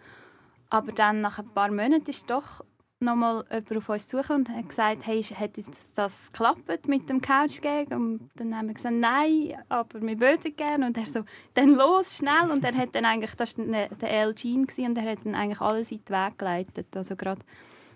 Aber 0.72 0.94
dann, 0.94 1.22
nach 1.22 1.38
ein 1.38 1.50
paar 1.50 1.70
Monaten, 1.70 2.10
ist 2.10 2.30
doch 2.30 2.64
nochmal 3.02 3.44
jemand 3.50 3.78
auf 3.78 3.90
uns 3.90 4.08
zugekommen 4.08 4.46
und 4.48 4.56
hat 4.56 4.70
gesagt, 4.70 5.06
hey, 5.06 5.22
hat 5.22 5.52
das 5.96 6.32
geklappt 6.32 6.88
mit 6.88 7.10
dem 7.10 7.20
Couch-Gag? 7.20 7.92
Und 7.92 8.30
dann 8.36 8.56
haben 8.56 8.68
wir 8.68 8.76
gesagt, 8.76 8.96
nein, 8.96 9.58
aber 9.68 10.02
wir 10.02 10.20
würden 10.20 10.56
gerne. 10.56 10.88
Und 10.88 10.98
er 10.98 11.06
so, 11.06 11.24
dann 11.56 11.72
los, 11.72 12.16
schnell. 12.16 12.50
Und 12.50 12.64
er 12.64 12.76
hat 12.76 12.96
dann 12.96 13.04
eigentlich, 13.04 13.36
das 13.36 13.58
war 13.58 13.66
der 13.66 14.12
L. 14.12 14.34
Jean, 14.34 14.66
gewesen, 14.66 14.86
und 14.86 14.98
er 14.98 15.12
hat 15.12 15.20
dann 15.26 15.36
eigentlich 15.36 15.60
alles 15.60 15.92
in 15.92 16.06
den 16.06 16.16
Weg 16.16 16.40
geleitet. 16.40 16.88
Also 16.96 17.18
gerade 17.18 17.42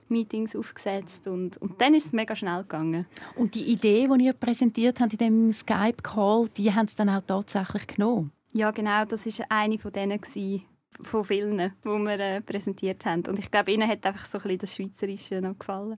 Meetings 0.10 0.55
aufgesetzt 0.55 1.27
und, 1.27 1.58
und 1.58 1.82
dann 1.82 1.96
ist 1.96 2.08
es 2.08 2.13
mega 2.13 2.36
schnell 2.36 2.62
gegangen. 2.62 3.08
Und 3.36 3.55
die 3.55 3.63
Idee, 3.63 4.08
die 4.08 4.25
ihr 4.25 4.34
präsentiert 4.34 5.00
habt 5.00 5.13
in 5.13 5.17
dem 5.17 5.51
Skype-Call, 5.51 6.50
die 6.50 6.74
haben 6.74 6.88
sie 6.88 6.96
dann 6.96 7.10
auch 7.10 7.22
tatsächlich 7.22 7.88
genommen? 7.88 8.32
Ja, 8.53 8.72
genau, 8.72 9.05
das 9.05 9.25
war 9.25 9.46
eine 9.50 9.79
von 9.79 9.91
denen, 9.91 10.22
gewesen, 10.22 10.63
von 11.02 11.25
vielen, 11.25 11.58
die 11.58 11.88
wir 11.88 12.20
äh, 12.20 12.42
präsentiert 12.42 13.06
haben. 13.06 13.25
Und 13.28 13.40
ich 13.40 13.52
glaube, 13.52 13.72
ihnen 13.72 13.88
hat 13.88 14.06
einfach 14.06 14.25
so 14.25 14.38
ein 14.38 14.44
bisschen 14.44 14.60
das 14.60 14.75
Schweizerische 14.75 15.42
noch 15.42 15.58
gefallen. 15.58 15.98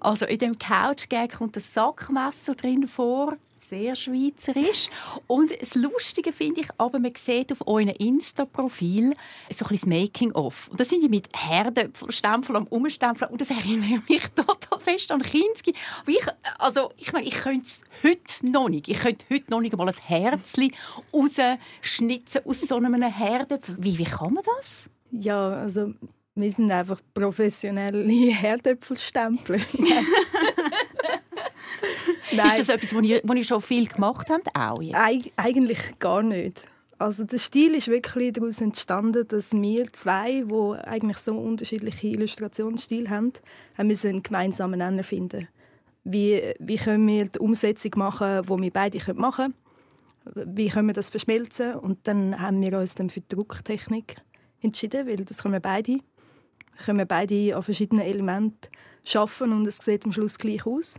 Also 0.00 0.26
in 0.26 0.38
dem 0.38 0.58
Couch-Gag 0.58 1.34
kommt 1.34 1.56
ein 1.56 1.62
Sackmesser 1.62 2.54
drin 2.54 2.88
vor, 2.88 3.36
sehr 3.68 3.94
schweizerisch. 3.96 4.88
Und 5.26 5.50
das 5.60 5.74
Lustige 5.74 6.32
finde 6.32 6.62
ich, 6.62 6.68
aber 6.78 6.98
man 6.98 7.12
sieht 7.16 7.52
auf 7.52 7.66
eurem 7.66 7.88
Insta-Profil 7.88 9.14
so 9.54 9.64
ein 9.64 9.68
bisschen 9.68 9.88
Making-of. 9.90 10.68
Und 10.68 10.80
da 10.80 10.84
sind 10.84 11.02
die 11.02 11.08
mit 11.08 11.28
Herdöpfelstempel 11.34 12.56
am 12.56 12.66
Umstempeln. 12.68 13.30
Und 13.30 13.40
das 13.40 13.50
erinnert 13.50 14.08
mich 14.08 14.22
total 14.34 14.80
fest 14.80 15.12
an 15.12 15.22
Kinski. 15.22 15.74
Aber 16.02 16.10
ich, 16.10 16.26
also, 16.58 16.90
ich 16.96 17.12
meine, 17.12 17.26
ich 17.26 17.34
könnte 17.34 17.68
es 17.68 17.82
heute 18.02 18.50
noch 18.50 18.68
nicht. 18.68 18.88
Ich 18.88 18.98
könnte 18.98 19.24
heute 19.30 19.50
noch 19.50 19.60
nicht 19.60 19.76
mal 19.76 19.88
ein 19.88 19.94
Herzchen 19.94 20.72
rausschnitzen 21.12 22.42
aus 22.44 22.60
so 22.60 22.76
einem 22.76 23.02
Herdöpfel. 23.02 23.76
Wie, 23.78 23.98
wie 23.98 24.04
kann 24.04 24.34
man 24.34 24.44
das? 24.56 24.88
Ja, 25.10 25.50
also 25.50 25.92
wir 26.34 26.50
sind 26.50 26.70
einfach 26.70 27.00
professionelle 27.14 28.04
Herdöpfelstempler. 28.32 29.58
Nein, 32.32 32.46
Ist 32.46 32.58
das 32.58 32.68
etwas, 32.68 32.92
ihr, 32.92 33.20
wo 33.24 33.32
ihr 33.32 33.44
schon 33.44 33.60
viel 33.60 33.86
gemacht 33.86 34.28
habt? 34.30 34.48
Auch 34.54 34.82
jetzt? 34.82 34.96
eig 34.96 35.32
eigentlich 35.36 35.98
gar 35.98 36.22
nicht. 36.22 36.62
Also 36.98 37.24
der 37.24 37.38
Stil 37.38 37.74
ist 37.74 37.88
wirklich 37.88 38.32
daraus 38.32 38.60
entstanden, 38.60 39.26
dass 39.28 39.52
wir 39.52 39.92
zwei, 39.92 40.42
wo 40.48 40.72
eigentlich 40.72 41.18
so 41.18 41.32
unterschiedliche 41.36 42.08
Illustrationsstil 42.08 43.08
haben, 43.08 43.32
haben 43.76 43.86
müssen 43.86 44.08
einen 44.08 44.22
gemeinsamen 44.22 44.78
Nenner 44.78 45.04
finden. 45.04 45.48
Wie, 46.02 46.54
wie 46.58 46.76
können 46.76 47.06
wir 47.06 47.26
die 47.26 47.38
Umsetzung 47.38 47.92
machen, 47.96 48.40
wo 48.46 48.58
wir 48.58 48.72
beide 48.72 48.98
machen 49.14 49.54
können? 50.34 50.56
Wie 50.56 50.68
können 50.68 50.88
wir 50.88 50.94
das 50.94 51.10
verschmelzen? 51.10 51.74
Und 51.74 52.08
dann 52.08 52.40
haben 52.40 52.60
wir 52.60 52.78
uns 52.78 52.96
dann 52.96 53.10
für 53.10 53.20
die 53.20 53.28
Drucktechnik 53.28 54.16
entschieden, 54.60 55.06
weil 55.06 55.24
das 55.24 55.42
können 55.42 55.54
wir 55.54 55.60
beide. 55.60 55.98
Können 56.84 56.98
wir 56.98 57.06
beide 57.06 57.56
an 57.56 57.62
verschiedenen 57.62 58.04
Elementen 58.04 58.68
schaffen 59.04 59.52
und 59.52 59.66
es 59.66 59.78
sieht 59.78 60.04
am 60.04 60.12
Schluss 60.12 60.38
gleich 60.38 60.66
aus. 60.66 60.96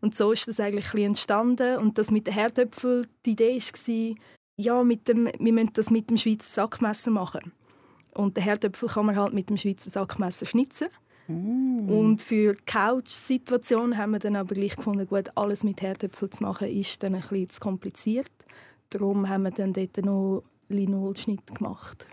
Und 0.00 0.14
so 0.14 0.32
ist 0.32 0.46
das 0.48 0.60
eigentlich 0.60 0.94
ein 0.94 1.10
entstanden. 1.10 1.78
Und 1.78 1.98
das 1.98 2.10
mit 2.10 2.26
den 2.26 2.34
Herdöpfeln, 2.34 3.06
die 3.26 3.32
Idee 3.32 3.58
war, 3.58 4.14
ja, 4.56 4.82
mit 4.82 5.08
dem, 5.08 5.28
wir 5.38 5.52
müssen 5.52 5.72
das 5.74 5.90
mit 5.90 6.10
dem 6.10 6.16
Schweizer 6.16 6.50
Sackmesser 6.50 7.10
machen. 7.10 7.52
Und 8.14 8.36
den 8.36 8.44
Herdöpfel 8.44 8.88
kann 8.88 9.06
man 9.06 9.16
halt 9.16 9.32
mit 9.32 9.50
dem 9.50 9.56
Schweizer 9.56 9.90
Sackmesser 9.90 10.46
schnitzen. 10.46 10.88
Und 11.28 12.22
für 12.22 12.54
die 12.54 12.64
Couch-Situation 12.64 13.98
haben 13.98 14.12
wir 14.12 14.18
dann 14.18 14.34
aber 14.34 14.54
gleich 14.54 14.76
gefunden, 14.76 15.06
gut, 15.06 15.30
alles 15.34 15.62
mit 15.62 15.82
Herdöpfeln 15.82 16.32
zu 16.32 16.42
machen, 16.42 16.68
ist 16.68 17.02
dann 17.02 17.14
ein 17.14 17.20
bisschen 17.20 17.50
zu 17.50 17.60
kompliziert. 17.60 18.32
Darum 18.90 19.28
haben 19.28 19.42
wir 19.42 19.50
dann 19.50 19.74
dort 19.74 19.96
noch 19.98 20.42
Linolschnitt 20.68 21.54
gemacht. 21.54 22.06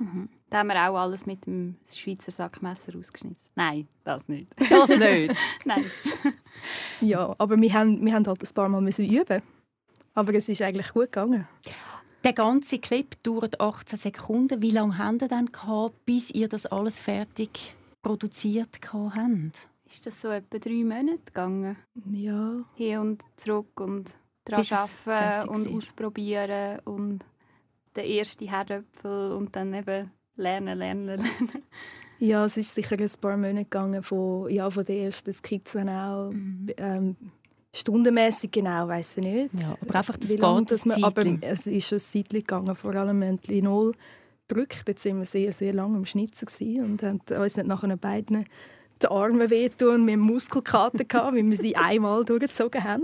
Da 0.56 0.60
haben 0.60 0.68
wir 0.68 0.90
auch 0.90 0.96
alles 0.96 1.26
mit 1.26 1.46
dem 1.48 1.76
Schweizer 1.94 2.32
Sackmesser 2.32 2.98
ausgeschnitten. 2.98 3.36
Nein, 3.56 3.90
das 4.06 4.26
nicht. 4.30 4.48
Das 4.70 4.88
nicht. 4.88 5.36
Nein. 5.66 5.84
Ja, 7.02 7.36
aber 7.38 7.60
wir 7.60 7.74
haben, 7.74 8.06
wir 8.06 8.14
haben 8.14 8.26
halt 8.26 8.42
ein 8.42 8.54
paar 8.54 8.70
Mal 8.70 8.80
müssen 8.80 9.04
üben. 9.04 9.42
Aber 10.14 10.34
es 10.34 10.48
ist 10.48 10.62
eigentlich 10.62 10.94
gut 10.94 11.12
gegangen. 11.12 11.46
Der 12.24 12.32
ganze 12.32 12.80
Clip 12.80 13.22
dauert 13.22 13.60
18 13.60 14.00
Sekunden. 14.00 14.62
Wie 14.62 14.72
lange 14.72 14.98
habt 14.98 15.24
ihr 15.24 15.28
dann 15.28 15.48
gehabt, 15.48 16.06
bis 16.06 16.30
ihr 16.30 16.48
das 16.48 16.66
alles 16.66 17.00
fertig 17.00 17.76
produziert 18.02 18.80
habt? 18.94 19.58
Ist 19.86 20.06
das 20.06 20.22
so 20.22 20.30
etwa 20.30 20.58
drei 20.58 20.86
Monate 20.86 21.20
gegangen? 21.26 21.76
Ja, 22.10 22.64
Hin 22.76 23.00
und 23.00 23.24
zurück 23.36 23.78
und 23.82 24.16
daran 24.46 24.66
arbeiten 24.72 25.50
und 25.50 25.66
war. 25.66 25.76
ausprobieren 25.76 26.80
und 26.86 27.26
der 27.98 28.06
erste 28.06 28.50
Herdöpfel 28.50 29.34
und 29.34 29.54
dann 29.58 29.74
eben 29.74 30.12
lernen, 30.36 30.78
lernen, 30.78 31.06
lernen. 31.06 31.64
Ja, 32.20 32.46
es 32.46 32.58
ist 32.58 32.74
sicher 32.74 32.98
ein 32.98 33.12
paar 33.20 33.36
Monate 33.36 33.64
gegangen, 33.66 34.02
von, 34.02 34.50
ja, 34.50 34.70
von 34.70 34.86
den 34.86 35.06
ersten 35.06 35.34
Skizzen 35.34 35.90
auch. 35.90 36.32
Ähm, 36.78 37.16
stundenmäßig 37.74 38.52
genau, 38.52 38.88
weiß 38.88 39.18
ich 39.18 39.24
nicht. 39.24 39.54
Ja, 39.54 39.78
aber 39.82 39.96
einfach 39.96 40.18
das 40.18 40.30
Wie 40.30 40.38
lange 40.38 40.60
geht 40.62 40.72
das 40.72 40.86
man, 40.86 41.04
aber 41.04 41.24
es 41.42 41.68
ist 41.68 41.88
schon 41.88 41.98
ein 41.98 42.00
Zeitchen 42.00 42.40
gegangen, 42.40 42.76
vor 42.76 42.96
allem 42.96 43.20
wenn 43.22 43.38
die 43.38 43.56
Linol 43.56 43.94
drückt. 44.48 44.88
Jetzt 44.88 45.04
sind 45.04 45.18
wir 45.18 45.26
sehr, 45.26 45.52
sehr 45.52 45.74
lange 45.74 45.98
am 45.98 46.06
Schnitzen 46.06 46.48
und 46.84 47.04
haben 47.04 47.22
uns 47.38 47.58
nicht 47.58 47.68
nachher 47.68 47.98
beiden 47.98 48.46
die 49.02 49.08
Arme 49.08 49.50
wehtun 49.50 50.02
und 50.02 50.08
wir 50.08 50.14
haben 50.14 50.22
Muskelkater 50.22 51.04
gehabt, 51.06 51.36
weil 51.36 51.50
wir 51.50 51.58
sie 51.58 51.76
einmal 51.76 52.24
durchgezogen 52.24 52.84
haben. 52.84 53.04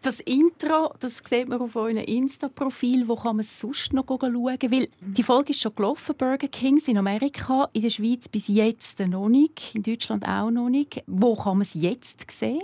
Das 0.00 0.20
Intro, 0.20 0.94
das 1.00 1.22
sieht 1.28 1.48
man 1.48 1.60
auf 1.60 1.76
eurem 1.76 1.98
Insta-Profil. 1.98 3.06
Wo 3.08 3.16
kann 3.16 3.36
man 3.36 3.40
es 3.40 3.58
sonst 3.60 3.92
noch 3.92 4.06
schauen? 4.06 4.32
Weil 4.32 4.88
die 5.00 5.22
Folge 5.22 5.50
ist 5.50 5.60
schon 5.60 5.74
gelaufen, 5.74 6.14
Burger 6.16 6.48
Kings 6.48 6.88
in 6.88 6.98
Amerika, 6.98 7.68
in 7.72 7.82
der 7.82 7.90
Schweiz 7.90 8.28
bis 8.28 8.48
jetzt 8.48 8.98
noch 9.00 9.28
nicht, 9.28 9.74
in 9.74 9.82
Deutschland 9.82 10.26
auch 10.26 10.50
noch 10.50 10.68
nicht. 10.68 11.02
Wo 11.06 11.36
kann 11.36 11.58
man 11.58 11.62
es 11.62 11.74
jetzt 11.74 12.30
sehen? 12.30 12.62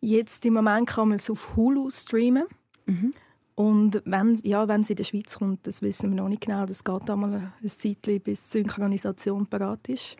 Jetzt 0.00 0.44
im 0.44 0.54
Moment 0.54 0.88
kann 0.88 1.08
man 1.08 1.16
es 1.16 1.30
auf 1.30 1.56
Hulu 1.56 1.90
streamen. 1.90 2.44
Mhm. 2.84 3.14
Und 3.54 4.02
wenn, 4.04 4.38
ja, 4.44 4.68
wenn 4.68 4.82
es 4.82 4.90
in 4.90 4.96
der 4.96 5.04
Schweiz 5.04 5.38
kommt, 5.38 5.66
das 5.66 5.80
wissen 5.80 6.10
wir 6.10 6.22
noch 6.22 6.28
nicht 6.28 6.42
genau. 6.42 6.66
Das 6.66 6.84
geht 6.84 7.08
einmal 7.08 7.52
ein 7.62 7.68
Zeitchen, 7.68 8.20
bis 8.20 8.42
die 8.42 8.50
Synchronisation 8.50 9.46
parat 9.46 9.88
ist. 9.88 10.16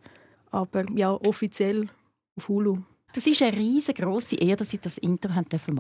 Aber 0.50 0.85
ja, 0.95 1.12
offiziell 1.12 1.88
auf 2.37 2.49
Hulu. 2.49 2.79
Das 3.12 3.26
ist 3.26 3.41
eine 3.43 3.57
riesengroße 3.57 4.37
Ehre, 4.37 4.57
dass 4.57 4.71
Sie 4.71 4.79
das 4.79 4.99
Intro 4.99 5.31
machen 5.31 5.49
dürfen. 5.49 5.79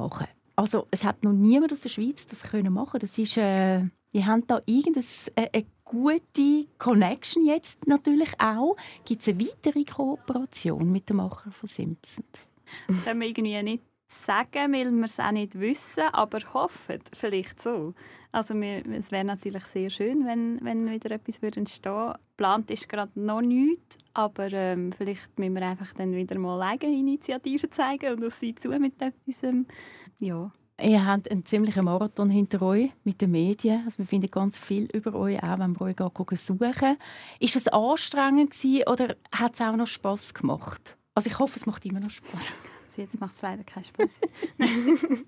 Also 0.56 0.86
es 0.90 1.04
hat 1.04 1.22
noch 1.22 1.32
niemand 1.32 1.72
aus 1.72 1.80
der 1.80 1.90
Schweiz 1.90 2.26
das 2.26 2.42
können 2.42 2.72
machen. 2.72 2.98
Das 2.98 3.18
ist, 3.18 3.36
äh, 3.36 3.82
die 4.14 4.24
haben 4.24 4.46
da 4.46 4.62
irgendeine 4.64 5.04
äh, 5.34 5.48
eine 5.52 5.66
gute 5.84 6.66
Connection 6.78 7.44
jetzt 7.44 7.86
natürlich 7.86 8.30
auch. 8.40 8.76
Gibt 9.04 9.20
es 9.20 9.28
eine 9.28 9.40
weitere 9.40 9.84
Kooperation 9.84 10.90
mit 10.90 11.10
dem 11.10 11.16
Macher 11.16 11.50
von 11.50 11.68
Simpsons? 11.68 12.50
Das 12.88 13.04
können 13.04 13.20
wir 13.20 13.28
irgendwie 13.28 13.62
nicht 13.62 13.82
sagen, 14.08 14.72
weil 14.72 14.90
wir 14.90 15.04
es 15.04 15.20
auch 15.20 15.32
nicht 15.32 15.58
wissen, 15.58 16.04
aber 16.12 16.38
hoffen 16.54 17.00
vielleicht 17.12 17.60
so. 17.60 17.94
Also 18.32 18.54
wir, 18.54 18.82
es 18.92 19.10
wäre 19.10 19.24
natürlich 19.24 19.64
sehr 19.64 19.90
schön, 19.90 20.26
wenn, 20.26 20.58
wenn 20.62 20.90
wieder 20.90 21.10
etwas 21.10 21.40
würde 21.42 21.60
entstehen 21.60 21.92
würde. 21.92 22.18
Geplant 22.36 22.70
ist 22.70 22.88
gerade 22.88 23.12
noch 23.14 23.40
nichts, 23.40 23.98
aber 24.14 24.52
ähm, 24.52 24.92
vielleicht 24.92 25.38
müssen 25.38 25.54
wir 25.54 25.62
einfach 25.62 25.92
dann 25.94 26.12
wieder 26.12 26.38
mal 26.38 26.60
Eigeninitiativen 26.60 27.72
zeigen 27.72 28.14
und 28.14 28.24
auf 28.24 28.34
sie 28.34 28.54
zu 28.54 28.68
mit 28.68 29.00
etwas. 29.00 29.42
Ähm, 29.42 29.66
ja. 30.20 30.52
Ihr 30.78 31.06
habt 31.06 31.30
einen 31.30 31.46
ziemlichen 31.46 31.86
Marathon 31.86 32.28
hinter 32.28 32.60
euch 32.60 32.90
mit 33.02 33.22
den 33.22 33.30
Medien. 33.30 33.82
Also 33.86 33.98
wir 33.98 34.06
finden 34.06 34.30
ganz 34.30 34.58
viel 34.58 34.86
über 34.92 35.14
euch, 35.14 35.42
auch 35.42 35.58
wenn 35.58 35.80
wir 35.80 35.86
euch 35.86 35.96
gehen 35.96 36.36
suchen. 36.36 36.98
Ist 37.40 37.56
es 37.56 37.68
anstrengend 37.68 38.50
gewesen, 38.50 38.86
oder 38.86 39.16
hat 39.32 39.54
es 39.54 39.60
auch 39.62 39.76
noch 39.76 39.86
Spass 39.86 40.34
gemacht? 40.34 40.98
Also 41.14 41.30
ich 41.30 41.38
hoffe, 41.38 41.56
es 41.56 41.64
macht 41.64 41.86
immer 41.86 42.00
noch 42.00 42.10
Spass. 42.10 42.54
Also 42.96 43.02
jetzt 43.02 43.20
macht 43.20 43.36
es 43.36 43.42
leider 43.42 43.62
keinen 43.62 43.84
Spass. 43.84 44.20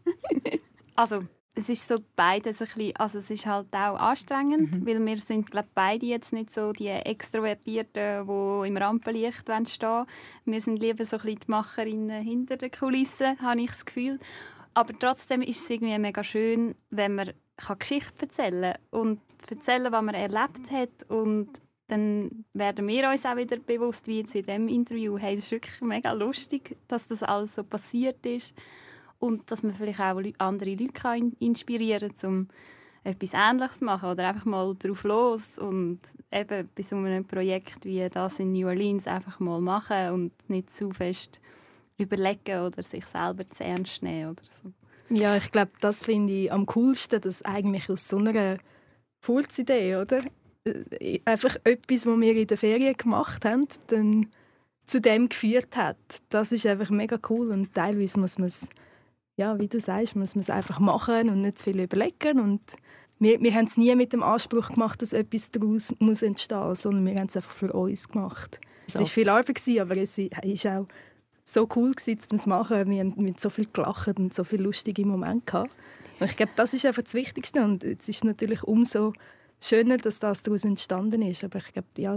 also 0.95 1.23
es 1.55 1.69
ist 1.69 1.87
so 1.87 1.97
beides 2.17 2.63
ein 2.63 2.67
bisschen, 2.67 2.97
also 2.97 3.19
es 3.19 3.31
ist 3.31 3.45
halt 3.45 3.67
auch 3.73 3.99
anstrengend, 3.99 4.73
mhm. 4.73 4.87
weil 4.87 5.05
wir 5.05 5.19
sind 5.19 5.51
glaube 5.51 5.69
beide 5.75 6.07
jetzt 6.07 6.33
nicht 6.33 6.51
so 6.51 6.73
die 6.73 6.89
Extrovertierten, 6.89 8.27
die 8.27 8.69
im 8.69 8.77
Rampenlicht 8.77 9.45
stehen 9.67 10.07
Wir 10.47 10.61
sind 10.63 10.81
lieber 10.81 11.05
so 11.05 11.17
ein 11.17 11.23
bisschen 11.23 11.41
die 11.41 11.51
Macherinnen 11.51 12.23
hinter 12.23 12.57
den 12.57 12.71
Kulissen, 12.71 13.39
habe 13.43 13.61
ich 13.61 13.71
das 13.71 13.85
Gefühl. 13.85 14.19
Aber 14.73 14.99
trotzdem 14.99 15.43
ist 15.43 15.63
es 15.63 15.71
irgendwie 15.71 15.99
mega 15.99 16.25
schön, 16.25 16.75
wenn 16.89 17.17
man 17.17 17.33
Geschichten 17.79 18.21
erzählen 18.21 18.75
kann 18.91 19.01
und 19.01 19.21
erzählen, 19.51 19.93
was 19.93 20.03
man 20.03 20.15
erlebt 20.15 20.71
hat 20.71 21.11
und 21.11 21.51
dann 21.89 22.45
werden 22.53 22.87
wir 22.87 23.09
uns 23.09 23.25
auch 23.25 23.37
wieder 23.37 23.57
bewusst, 23.57 24.07
wie 24.07 24.21
jetzt 24.21 24.35
in 24.35 24.45
diesem 24.45 24.69
Interview, 24.69 25.19
hey, 25.19 25.35
es 25.35 25.45
ist 25.45 25.53
wirklich 25.53 25.81
mega 25.81 26.13
lustig, 26.13 26.77
dass 26.87 27.09
das 27.09 27.23
alles 27.23 27.55
so 27.55 27.65
passiert 27.65 28.25
ist 28.27 28.55
und 29.19 29.51
dass 29.51 29.63
man 29.63 29.75
vielleicht 29.75 30.01
auch 30.01 30.23
andere 30.39 30.75
Leute 30.75 31.33
inspirieren 31.41 32.13
kann, 32.13 32.31
um 32.31 32.49
etwas 33.05 33.33
Ähnliches 33.33 33.79
zu 33.79 33.85
machen 33.87 34.11
oder 34.11 34.29
einfach 34.29 34.45
mal 34.45 34.75
drauf 34.75 35.03
los 35.05 35.59
und 35.59 36.01
eben 36.31 36.69
bei 36.75 36.83
so 36.83 36.97
einem 36.97 37.25
Projekt 37.25 37.85
wie 37.85 38.07
das 38.09 38.39
in 38.39 38.53
New 38.53 38.67
Orleans 38.67 39.07
einfach 39.07 39.41
mal 39.41 39.61
machen 39.61 40.11
und 40.11 40.51
nicht 40.51 40.71
zu 40.71 40.91
fest 40.91 41.41
überlegen 41.97 42.61
oder 42.61 42.83
sich 42.83 43.07
selber 43.07 43.47
zu 43.47 43.65
ernst 43.65 44.03
nehmen 44.03 44.31
oder 44.31 44.43
so. 44.51 44.73
Ja, 45.11 45.37
ich 45.37 45.51
glaube, 45.51 45.73
das 45.81 46.05
finde 46.05 46.33
ich 46.35 46.53
am 46.53 46.67
coolsten, 46.67 47.21
dass 47.21 47.43
eigentlich 47.43 47.89
aus 47.89 48.09
so 48.09 48.19
einer 48.19 48.59
Furzidee, 49.21 49.97
oder? 49.97 50.21
Äh, 51.01 51.21
einfach 51.25 51.57
etwas, 51.65 52.07
was 52.07 52.21
wir 52.21 52.37
in 52.37 52.47
der 52.47 52.59
Ferien 52.59 52.97
gemacht 52.97 53.45
haben, 53.45 53.67
dann 53.89 54.27
zu 54.87 55.01
dem 55.01 55.29
geführt 55.29 55.77
hat. 55.77 55.99
Das 56.31 56.53
ist 56.53 56.67
einfach 56.67 56.91
mega 56.91 57.19
cool 57.29 57.51
und 57.51 57.75
teilweise 57.75 58.19
muss 58.19 58.39
man 58.39 58.49
es 58.49 58.69
ja, 59.39 59.59
wie 59.59 59.69
du 59.69 59.79
sagst, 59.79 60.17
muss 60.17 60.35
man 60.35 60.41
es 60.41 60.51
einfach 60.51 60.81
machen 60.81 61.31
und 61.31 61.43
nicht 61.43 61.59
zu 61.59 61.65
viel 61.65 61.81
überlegen. 61.81 62.41
Und 62.41 62.61
wir, 63.21 63.41
wir 63.41 63.55
haben 63.55 63.67
es 63.67 63.77
nie 63.77 63.95
mit 63.95 64.13
dem 64.13 64.23
Anspruch 64.23 64.71
gemacht, 64.71 65.01
dass 65.01 65.13
etwas 65.13 65.53
daraus 65.53 65.95
muss 66.01 66.23
entstehen 66.23 66.67
muss, 66.67 66.83
sondern 66.83 67.07
wir 67.07 67.15
haben 67.15 67.29
es 67.29 67.37
einfach 67.37 67.53
für 67.53 67.73
uns 67.73 68.09
gemacht. 68.09 68.59
Es 68.89 68.97
war 68.97 69.07
viel 69.07 69.29
Arbeit, 69.29 69.61
aber 69.79 69.97
es 69.97 70.19
war 70.19 70.81
auch 70.81 70.87
so 71.45 71.69
cool, 71.77 71.93
gewesen, 71.93 72.21
zu 72.21 72.49
machen. 72.49 72.91
Wir 72.91 73.01
haben 73.01 73.15
mit 73.17 73.41
so 73.41 73.49
viel 73.49 73.69
gelacht 73.73 74.19
und 74.19 74.35
so 74.35 74.43
viele 74.43 74.65
lustige 74.65 75.07
Momente 75.07 75.45
gehabt. 75.47 75.77
Und 76.19 76.29
ich 76.29 76.37
glaube, 76.37 76.53
das 76.57 76.75
ist 76.75 76.85
einfach 76.85 77.03
das 77.03 77.15
Wichtigste. 77.15 77.63
Und 77.63 77.85
es 77.85 78.09
ist 78.09 78.25
natürlich 78.25 78.65
umso 78.65 79.13
schöner, 79.61 79.97
dass 79.99 80.21
das 80.21 80.43
daraus 80.43 80.65
entstanden 80.65 81.23
ist. 81.23 81.45
Aber 81.45 81.59
ich 81.59 81.73
glaube, 81.73 81.89
ja, 81.97 82.17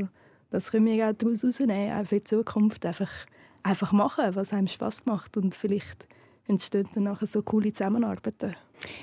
das 0.50 0.72
können 0.72 0.86
wir 0.86 1.10
auch 1.10 1.14
daraus 1.14 1.44
rausnehmen, 1.44 1.94
auch 1.94 2.06
für 2.06 2.20
die 2.20 2.24
Zukunft. 2.24 2.86
Einfach, 2.86 3.12
einfach 3.64 3.92
machen, 3.92 4.36
was 4.36 4.54
einem 4.54 4.68
Spaß 4.68 5.06
macht 5.06 5.38
und 5.38 5.56
vielleicht 5.56 6.06
entstehen 6.48 6.90
dann 6.94 7.04
nachher 7.04 7.28
so 7.28 7.42
coole 7.42 7.72
Zusammenarbeiten. 7.72 8.56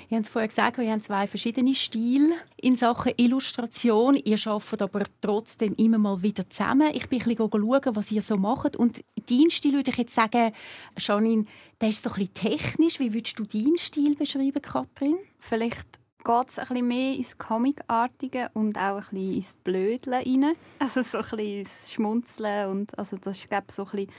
Ihr 0.09 0.17
habt 0.17 0.27
vorher 0.27 0.47
gesagt, 0.47 0.77
ihr 0.77 0.91
habt 0.91 1.03
zwei 1.03 1.27
verschiedene 1.27 1.73
Stile 1.73 2.33
in 2.57 2.75
Sachen 2.75 3.13
Illustration. 3.15 4.15
Ihr 4.15 4.37
arbeitet 4.45 4.81
aber 4.81 5.03
trotzdem 5.21 5.73
immer 5.75 5.97
mal 5.97 6.21
wieder 6.21 6.49
zusammen. 6.49 6.91
Ich 6.93 7.07
bin 7.07 7.21
ein 7.21 7.27
bisschen 7.27 7.49
schauen, 7.49 7.95
was 7.95 8.11
ihr 8.11 8.21
so 8.21 8.37
macht. 8.37 8.75
Und 8.75 9.01
dein 9.29 9.49
Stil 9.49 9.73
würde 9.73 9.91
ich 9.91 9.97
jetzt 9.97 10.15
sagen, 10.15 10.51
Janine, 10.97 11.45
der 11.79 11.89
ist 11.89 12.03
so 12.03 12.09
ein 12.09 12.15
bisschen 12.15 12.33
technisch. 12.33 12.99
Wie 12.99 13.13
würdest 13.13 13.39
du 13.39 13.45
deinen 13.45 13.77
Stil 13.77 14.15
beschreiben, 14.15 14.61
Katrin? 14.61 15.17
Vielleicht 15.39 15.98
geht 16.23 16.49
es 16.49 16.59
ein 16.59 16.67
bisschen 16.67 16.87
mehr 16.87 17.15
ins 17.15 17.37
Comicartige 17.37 18.49
und 18.53 18.77
auch 18.77 18.97
ein 18.97 19.05
bisschen 19.11 19.33
ins 19.35 19.53
Blödeln 19.63 20.43
rein. 20.43 20.55
Also 20.79 21.01
so 21.01 21.19
ein 21.19 21.23
bisschen 21.23 21.59
ins 21.59 21.91
Schmunzeln. 21.91 22.69
Und 22.69 22.97
also 22.97 23.17
das 23.17 23.37
ist, 23.37 23.49
glaube 23.49 23.71
so 23.71 23.83
ein 23.83 23.91
bisschen 23.91 24.11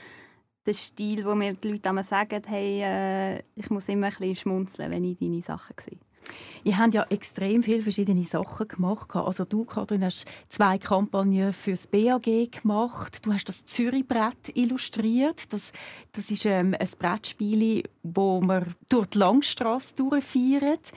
der 0.65 0.73
Stil, 0.73 1.25
wo 1.25 1.35
mir 1.35 1.53
die 1.53 1.71
Leute 1.71 1.89
immer 1.89 2.03
sagen, 2.03 2.41
hey, 2.45 2.81
äh, 2.81 3.43
ich 3.55 3.69
muss 3.69 3.89
immer 3.89 4.07
ein 4.07 4.13
bisschen 4.13 4.35
schmunzeln, 4.35 4.91
wenn 4.91 5.03
ich 5.03 5.17
deine 5.17 5.41
Sachen 5.41 5.75
sehe. 5.79 5.99
Ihr 6.63 6.77
habt 6.77 6.93
ja 6.93 7.03
extrem 7.09 7.63
viele 7.63 7.81
verschiedene 7.81 8.23
Sachen 8.23 8.67
gemacht. 8.67 9.15
Also 9.15 9.45
du, 9.45 9.65
Katrin, 9.65 10.03
hast 10.03 10.25
zwei 10.49 10.77
Kampagnen 10.77 11.53
für 11.53 11.71
das 11.71 11.87
BAG 11.87 12.23
gemacht. 12.51 13.25
Du 13.25 13.33
hast 13.33 13.45
das 13.45 13.65
Zürich-Brett 13.65 14.55
illustriert. 14.55 15.51
Das, 15.51 15.73
das 16.11 16.29
ist 16.29 16.45
ähm, 16.45 16.75
ein 16.79 16.89
Brettspiel, 16.99 17.83
wo 18.03 18.41
man 18.41 18.75
durch 18.89 19.07
die 19.07 19.17
Langstrasse 19.17 19.95
durchfeiert. 19.95 20.91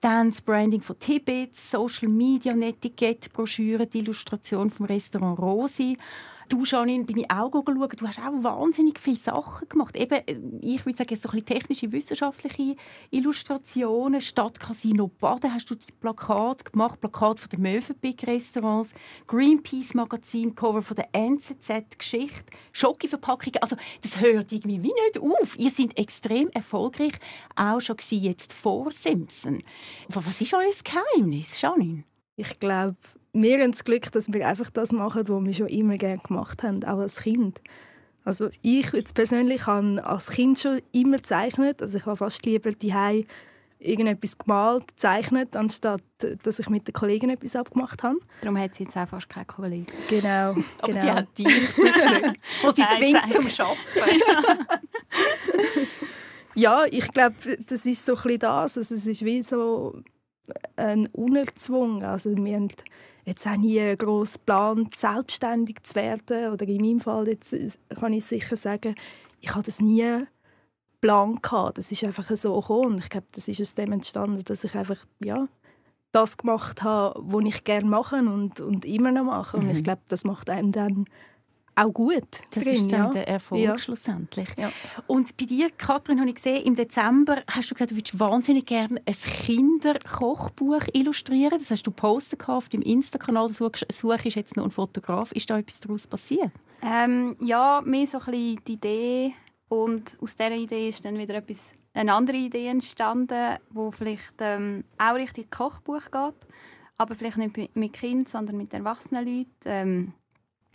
Dann 0.00 0.30
das 0.30 0.40
Branding 0.40 0.80
von 0.80 0.98
Tibet, 0.98 1.54
Social 1.54 2.08
Media, 2.08 2.54
Etikette, 2.54 3.28
Broschüre, 3.28 3.86
die 3.86 3.98
Illustration 3.98 4.70
vom 4.70 4.86
Restaurant 4.86 5.38
Rosi 5.38 5.98
Du, 6.50 6.64
Janine, 6.64 7.04
bin 7.04 7.18
ich 7.18 7.30
auch 7.30 7.52
schauen. 7.52 7.88
Du 7.96 8.08
hast 8.08 8.18
auch 8.18 8.42
wahnsinnig 8.42 8.98
viele 8.98 9.16
Sachen 9.16 9.68
gemacht. 9.68 9.96
Eben, 9.96 10.60
ich 10.60 10.84
würde 10.84 10.98
sagen, 10.98 11.14
so 11.14 11.28
ein 11.28 11.44
technische, 11.44 11.92
wissenschaftliche 11.92 12.74
Illustrationen. 13.12 14.20
Stadt 14.20 14.58
Casino 14.58 15.06
Baden 15.06 15.54
hast 15.54 15.70
du 15.70 15.76
die 15.76 15.92
Plakate 15.92 16.64
gemacht. 16.64 17.00
Plakat 17.00 17.38
von 17.38 17.50
den 17.50 17.62
Mövenpick 17.62 18.26
Restaurants, 18.26 18.94
Greenpeace 19.28 19.94
Magazin, 19.94 20.56
Cover 20.56 20.82
von 20.82 20.96
der 20.96 21.08
NZZ 21.12 21.96
Geschichte, 21.96 22.52
Schokiverpackungen. 22.72 23.62
Also, 23.62 23.76
das 24.02 24.20
hört 24.20 24.50
irgendwie 24.50 24.82
wie 24.82 24.92
nicht 24.92 25.20
auf. 25.20 25.56
Ihr 25.56 25.70
seid 25.70 25.96
extrem 25.96 26.48
erfolgreich, 26.48 27.12
auch 27.54 27.80
schon 27.80 27.96
jetzt 28.10 28.52
vor 28.52 28.90
Simpson. 28.90 29.62
Was 30.08 30.40
ist 30.40 30.52
euer 30.52 30.64
Geheimnis, 30.82 31.60
Janine? 31.60 32.02
Ich 32.34 32.58
glaube, 32.58 32.96
wir 33.32 33.58
haben 33.60 33.72
das 33.72 33.84
Glück, 33.84 34.10
dass 34.12 34.32
wir 34.32 34.46
einfach 34.46 34.70
das 34.70 34.92
machen, 34.92 35.28
was 35.28 35.44
wir 35.44 35.54
schon 35.54 35.68
immer 35.68 35.96
gerne 35.96 36.18
gemacht 36.18 36.62
haben, 36.62 36.84
auch 36.84 36.98
als 36.98 37.22
Kind. 37.22 37.60
Also 38.24 38.50
ich 38.62 38.92
jetzt 38.92 39.14
persönlich 39.14 39.66
habe 39.66 40.04
als 40.04 40.30
Kind 40.30 40.58
schon 40.58 40.82
immer 40.92 41.16
gezeichnet. 41.16 41.80
Also 41.80 41.98
ich 41.98 42.06
habe 42.06 42.16
fast 42.16 42.44
lieber 42.44 42.72
die 42.72 42.94
irgendetwas 43.78 44.36
gemalt, 44.36 44.88
gezeichnet, 44.88 45.56
anstatt 45.56 46.02
dass 46.42 46.58
ich 46.58 46.68
mit 46.68 46.86
den 46.86 46.92
Kollegen 46.92 47.30
etwas 47.30 47.56
abgemacht 47.56 48.02
habe. 48.02 48.18
Darum 48.42 48.58
hat 48.58 48.74
sie 48.74 48.84
jetzt 48.84 48.96
auch 48.96 49.08
fast 49.08 49.28
keine 49.28 49.46
Kollegen. 49.46 49.86
Genau. 50.08 50.54
Aber 50.80 50.92
genau. 50.92 51.00
sie 51.00 51.10
hat 51.10 51.38
dich, 51.38 51.46
wo 52.62 52.70
sie 52.72 52.84
zwingt 52.96 53.32
zum 53.32 53.46
Arbeiten. 53.66 54.66
ja, 56.54 56.84
ich 56.90 57.10
glaube, 57.10 57.36
das 57.66 57.86
ist 57.86 58.04
so 58.04 58.12
ein 58.12 58.22
bisschen 58.22 58.38
das. 58.40 58.76
Also 58.76 58.94
es 58.94 59.06
ist 59.06 59.24
wie 59.24 59.42
so 59.42 60.02
ein 60.76 61.06
Unerzwungen. 61.08 62.04
Also 62.04 62.36
wir 62.36 62.54
haben 62.54 62.68
jetzt 63.24 63.46
auch 63.46 63.56
nie 63.56 63.96
gross 63.96 64.34
geplant, 64.34 64.96
selbstständig 64.96 65.82
zu 65.82 65.94
werden. 65.94 66.52
Oder 66.52 66.66
in 66.66 66.82
meinem 66.82 67.00
Fall 67.00 67.28
jetzt 67.28 67.54
kann 67.98 68.12
ich 68.12 68.24
sicher 68.24 68.56
sagen, 68.56 68.94
ich 69.40 69.54
hatte 69.54 69.66
das 69.66 69.80
nie 69.80 70.26
Plan 71.00 71.40
gehabt. 71.40 71.78
Das 71.78 71.90
ist 71.90 72.04
einfach 72.04 72.28
so 72.36 72.60
gekommen. 72.60 72.98
Ich 72.98 73.08
glaube, 73.08 73.26
das 73.32 73.48
ist 73.48 73.60
aus 73.60 73.74
dem 73.74 73.92
entstanden, 73.92 74.42
dass 74.44 74.64
ich 74.64 74.74
einfach 74.74 74.98
ja, 75.22 75.48
das 76.12 76.36
gemacht 76.36 76.82
habe, 76.82 77.20
was 77.22 77.44
ich 77.46 77.64
gerne 77.64 77.88
mache 77.88 78.16
und, 78.16 78.60
und 78.60 78.84
immer 78.84 79.12
noch 79.12 79.24
mache. 79.24 79.56
Und 79.56 79.70
ich 79.70 79.78
mhm. 79.78 79.84
glaube, 79.84 80.02
das 80.08 80.24
macht 80.24 80.50
einem 80.50 80.72
dann 80.72 81.06
auch 81.80 81.92
gut. 81.92 82.24
Das 82.50 82.64
drin, 82.64 82.74
ist 82.74 82.92
dann 82.92 83.06
ja. 83.06 83.10
der 83.10 83.28
Erfolg 83.28 83.60
ja. 83.60 83.78
schlussendlich. 83.78 84.48
Ja. 84.56 84.70
Und 85.06 85.36
bei 85.36 85.46
dir, 85.46 85.68
Katrin, 85.70 86.20
habe 86.20 86.28
ich 86.28 86.36
gesehen, 86.36 86.64
im 86.64 86.76
Dezember 86.76 87.42
hast 87.46 87.70
du 87.70 87.74
gesagt, 87.74 87.90
du 87.90 87.96
würdest 87.96 88.18
wahnsinnig 88.18 88.66
gerne 88.66 89.00
ein 89.04 89.14
Kinderkochbuch 89.14 90.82
illustrieren. 90.92 91.58
Das 91.58 91.70
hast 91.70 91.86
du 91.86 91.90
postet 91.90 92.48
auf 92.48 92.68
deinem 92.68 92.82
Insta-Kanal. 92.82 93.48
Du 93.48 93.54
suchst 93.54 93.86
jetzt 94.36 94.56
noch 94.56 94.64
einen 94.64 94.72
Fotograf. 94.72 95.32
Ist 95.32 95.50
da 95.50 95.58
etwas 95.58 95.80
daraus 95.80 96.06
passiert? 96.06 96.50
Ähm, 96.82 97.36
ja, 97.40 97.82
mehr 97.84 98.06
so 98.06 98.18
ein 98.18 98.24
bisschen 98.24 98.64
die 98.66 98.72
Idee. 98.72 99.34
Und 99.68 100.18
aus 100.20 100.34
dieser 100.34 100.52
Idee 100.52 100.88
ist 100.88 101.04
dann 101.04 101.16
wieder 101.16 101.34
etwas, 101.34 101.62
eine 101.94 102.12
andere 102.12 102.36
Idee 102.36 102.68
entstanden, 102.68 103.58
wo 103.70 103.90
vielleicht 103.90 104.34
ähm, 104.40 104.84
auch 104.98 105.14
Richtung 105.14 105.44
Kochbuch 105.50 106.10
geht, 106.10 106.34
aber 106.96 107.14
vielleicht 107.14 107.36
nicht 107.36 107.76
mit 107.76 107.92
Kindern, 107.92 108.26
sondern 108.26 108.56
mit 108.56 108.72
erwachsenen 108.72 109.24
Leuten. 109.24 109.48
Ähm, 109.64 110.12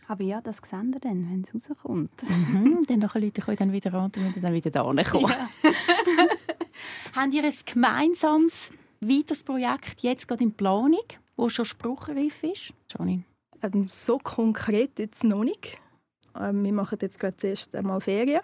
Aber 0.08 0.24
ja, 0.24 0.42
das 0.42 0.58
sehen 0.58 0.94
wir 0.94 1.00
dann, 1.00 1.30
wenn 1.30 1.42
es 1.42 1.70
rauskommt. 1.70 2.12
Mhm, 2.24 2.86
dann 2.88 3.00
nachher 3.00 3.20
Leute 3.20 3.42
können 3.42 3.58
dann 3.58 3.72
wieder 3.72 3.94
an 3.94 4.12
und 4.16 4.44
dann 4.44 4.54
wieder 4.54 4.70
da 4.70 4.84
kommen. 4.84 5.28
Ja. 5.30 5.50
Habt 7.16 7.34
ihr 7.34 7.44
ein 7.44 7.54
gemeinsames 7.66 8.72
weiteres 9.02 9.44
Projekt 9.44 10.02
jetzt 10.02 10.28
gerade 10.28 10.44
in 10.44 10.52
Planung, 10.52 11.06
wo 11.36 11.50
schon 11.50 11.66
spruchreif 11.66 12.44
ist? 12.44 12.74
Janine? 12.90 13.24
Ähm, 13.62 13.88
so 13.88 14.20
konkret 14.20 15.00
jetzt 15.00 15.24
noch 15.24 15.44
nicht. 15.44 15.80
Ähm, 16.40 16.64
wir 16.64 16.74
machen 16.74 16.98
jetzt 17.02 17.20
gerade 17.20 17.38
zuerst 17.38 17.74
einmal 17.76 18.02
Ferien. 18.02 18.42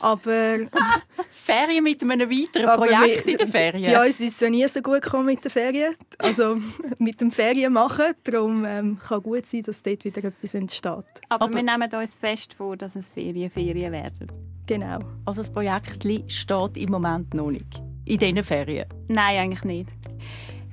Aber 0.00 0.58
Ferien 1.30 1.84
mit 1.84 2.02
einem 2.02 2.30
weiteren 2.30 2.76
Projekt 2.76 3.26
wir, 3.26 3.32
in 3.32 3.38
der 3.38 3.48
Ferien? 3.48 3.92
Bei 3.92 4.06
uns 4.06 4.20
ist 4.20 4.34
es 4.34 4.40
ja 4.40 4.50
nie 4.50 4.66
so 4.68 4.80
gut 4.80 5.02
gekommen 5.02 5.26
mit 5.26 5.44
den 5.44 5.50
Ferien. 5.50 5.94
Also 6.18 6.58
mit 6.98 7.20
dem 7.20 7.30
Ferien 7.30 7.72
machen. 7.72 8.14
Darum 8.24 8.64
ähm, 8.64 8.98
kann 8.98 9.22
gut 9.22 9.46
sein, 9.46 9.62
dass 9.62 9.82
dort 9.82 10.04
wieder 10.04 10.24
etwas 10.24 10.54
entsteht. 10.54 11.04
Aber, 11.28 11.44
Aber 11.44 11.54
wir 11.54 11.62
nehmen 11.62 11.92
uns 11.92 12.16
fest 12.16 12.54
vor, 12.54 12.76
dass 12.76 12.96
es 12.96 13.08
Ferien 13.08 13.50
Ferien 13.50 13.92
werden. 13.92 14.28
Genau. 14.66 14.98
Also 15.24 15.42
das 15.42 15.52
Projekt 15.52 16.04
steht 16.30 16.76
im 16.76 16.90
Moment 16.90 17.32
noch 17.34 17.50
nicht. 17.50 17.82
In 18.04 18.18
diesen 18.18 18.42
Ferien? 18.42 18.86
Nein, 19.08 19.38
eigentlich 19.38 19.64
nicht. 19.64 19.90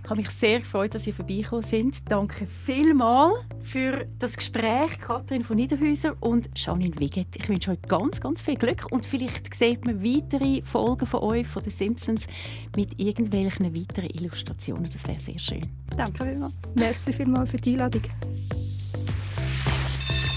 Ich 0.06 0.10
habe 0.12 0.22
mich 0.22 0.30
sehr 0.30 0.60
gefreut, 0.60 0.94
dass 0.94 1.06
Sie 1.06 1.12
vorbeigekommen 1.12 1.64
sind. 1.64 1.96
Danke 2.08 2.46
vielmals 2.46 3.38
für 3.64 4.06
das 4.20 4.38
Gespräch, 4.38 5.00
Kathrin 5.00 5.44
von 5.44 5.56
Niederhäuser 5.56 6.16
und 6.20 6.48
Janine 6.56 6.96
Wiget. 7.00 7.36
Ich 7.36 7.50
wünsche 7.50 7.72
euch 7.72 7.82
ganz, 7.82 8.22
ganz 8.22 8.40
viel 8.40 8.54
Glück 8.54 8.86
und 8.92 9.04
vielleicht 9.04 9.52
sieht 9.56 9.84
man 9.84 10.04
weitere 10.04 10.62
Folgen 10.62 11.08
von 11.08 11.22
euch, 11.22 11.48
von 11.48 11.64
den 11.64 11.72
Simpsons, 11.72 12.28
mit 12.76 13.00
irgendwelchen 13.00 13.74
weiteren 13.74 14.12
Illustrationen. 14.12 14.92
Das 14.92 15.08
wäre 15.08 15.20
sehr 15.20 15.40
schön. 15.40 15.62
Danke 15.98 16.24
vielmals. 16.24 16.62
Merci 16.76 17.12
vielmals 17.12 17.50
für 17.50 17.58
die 17.58 17.72
Einladung. 17.72 18.04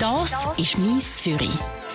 Das 0.00 0.32
ist 0.56 0.78
«Mies 0.78 1.14
Zürich». 1.18 1.58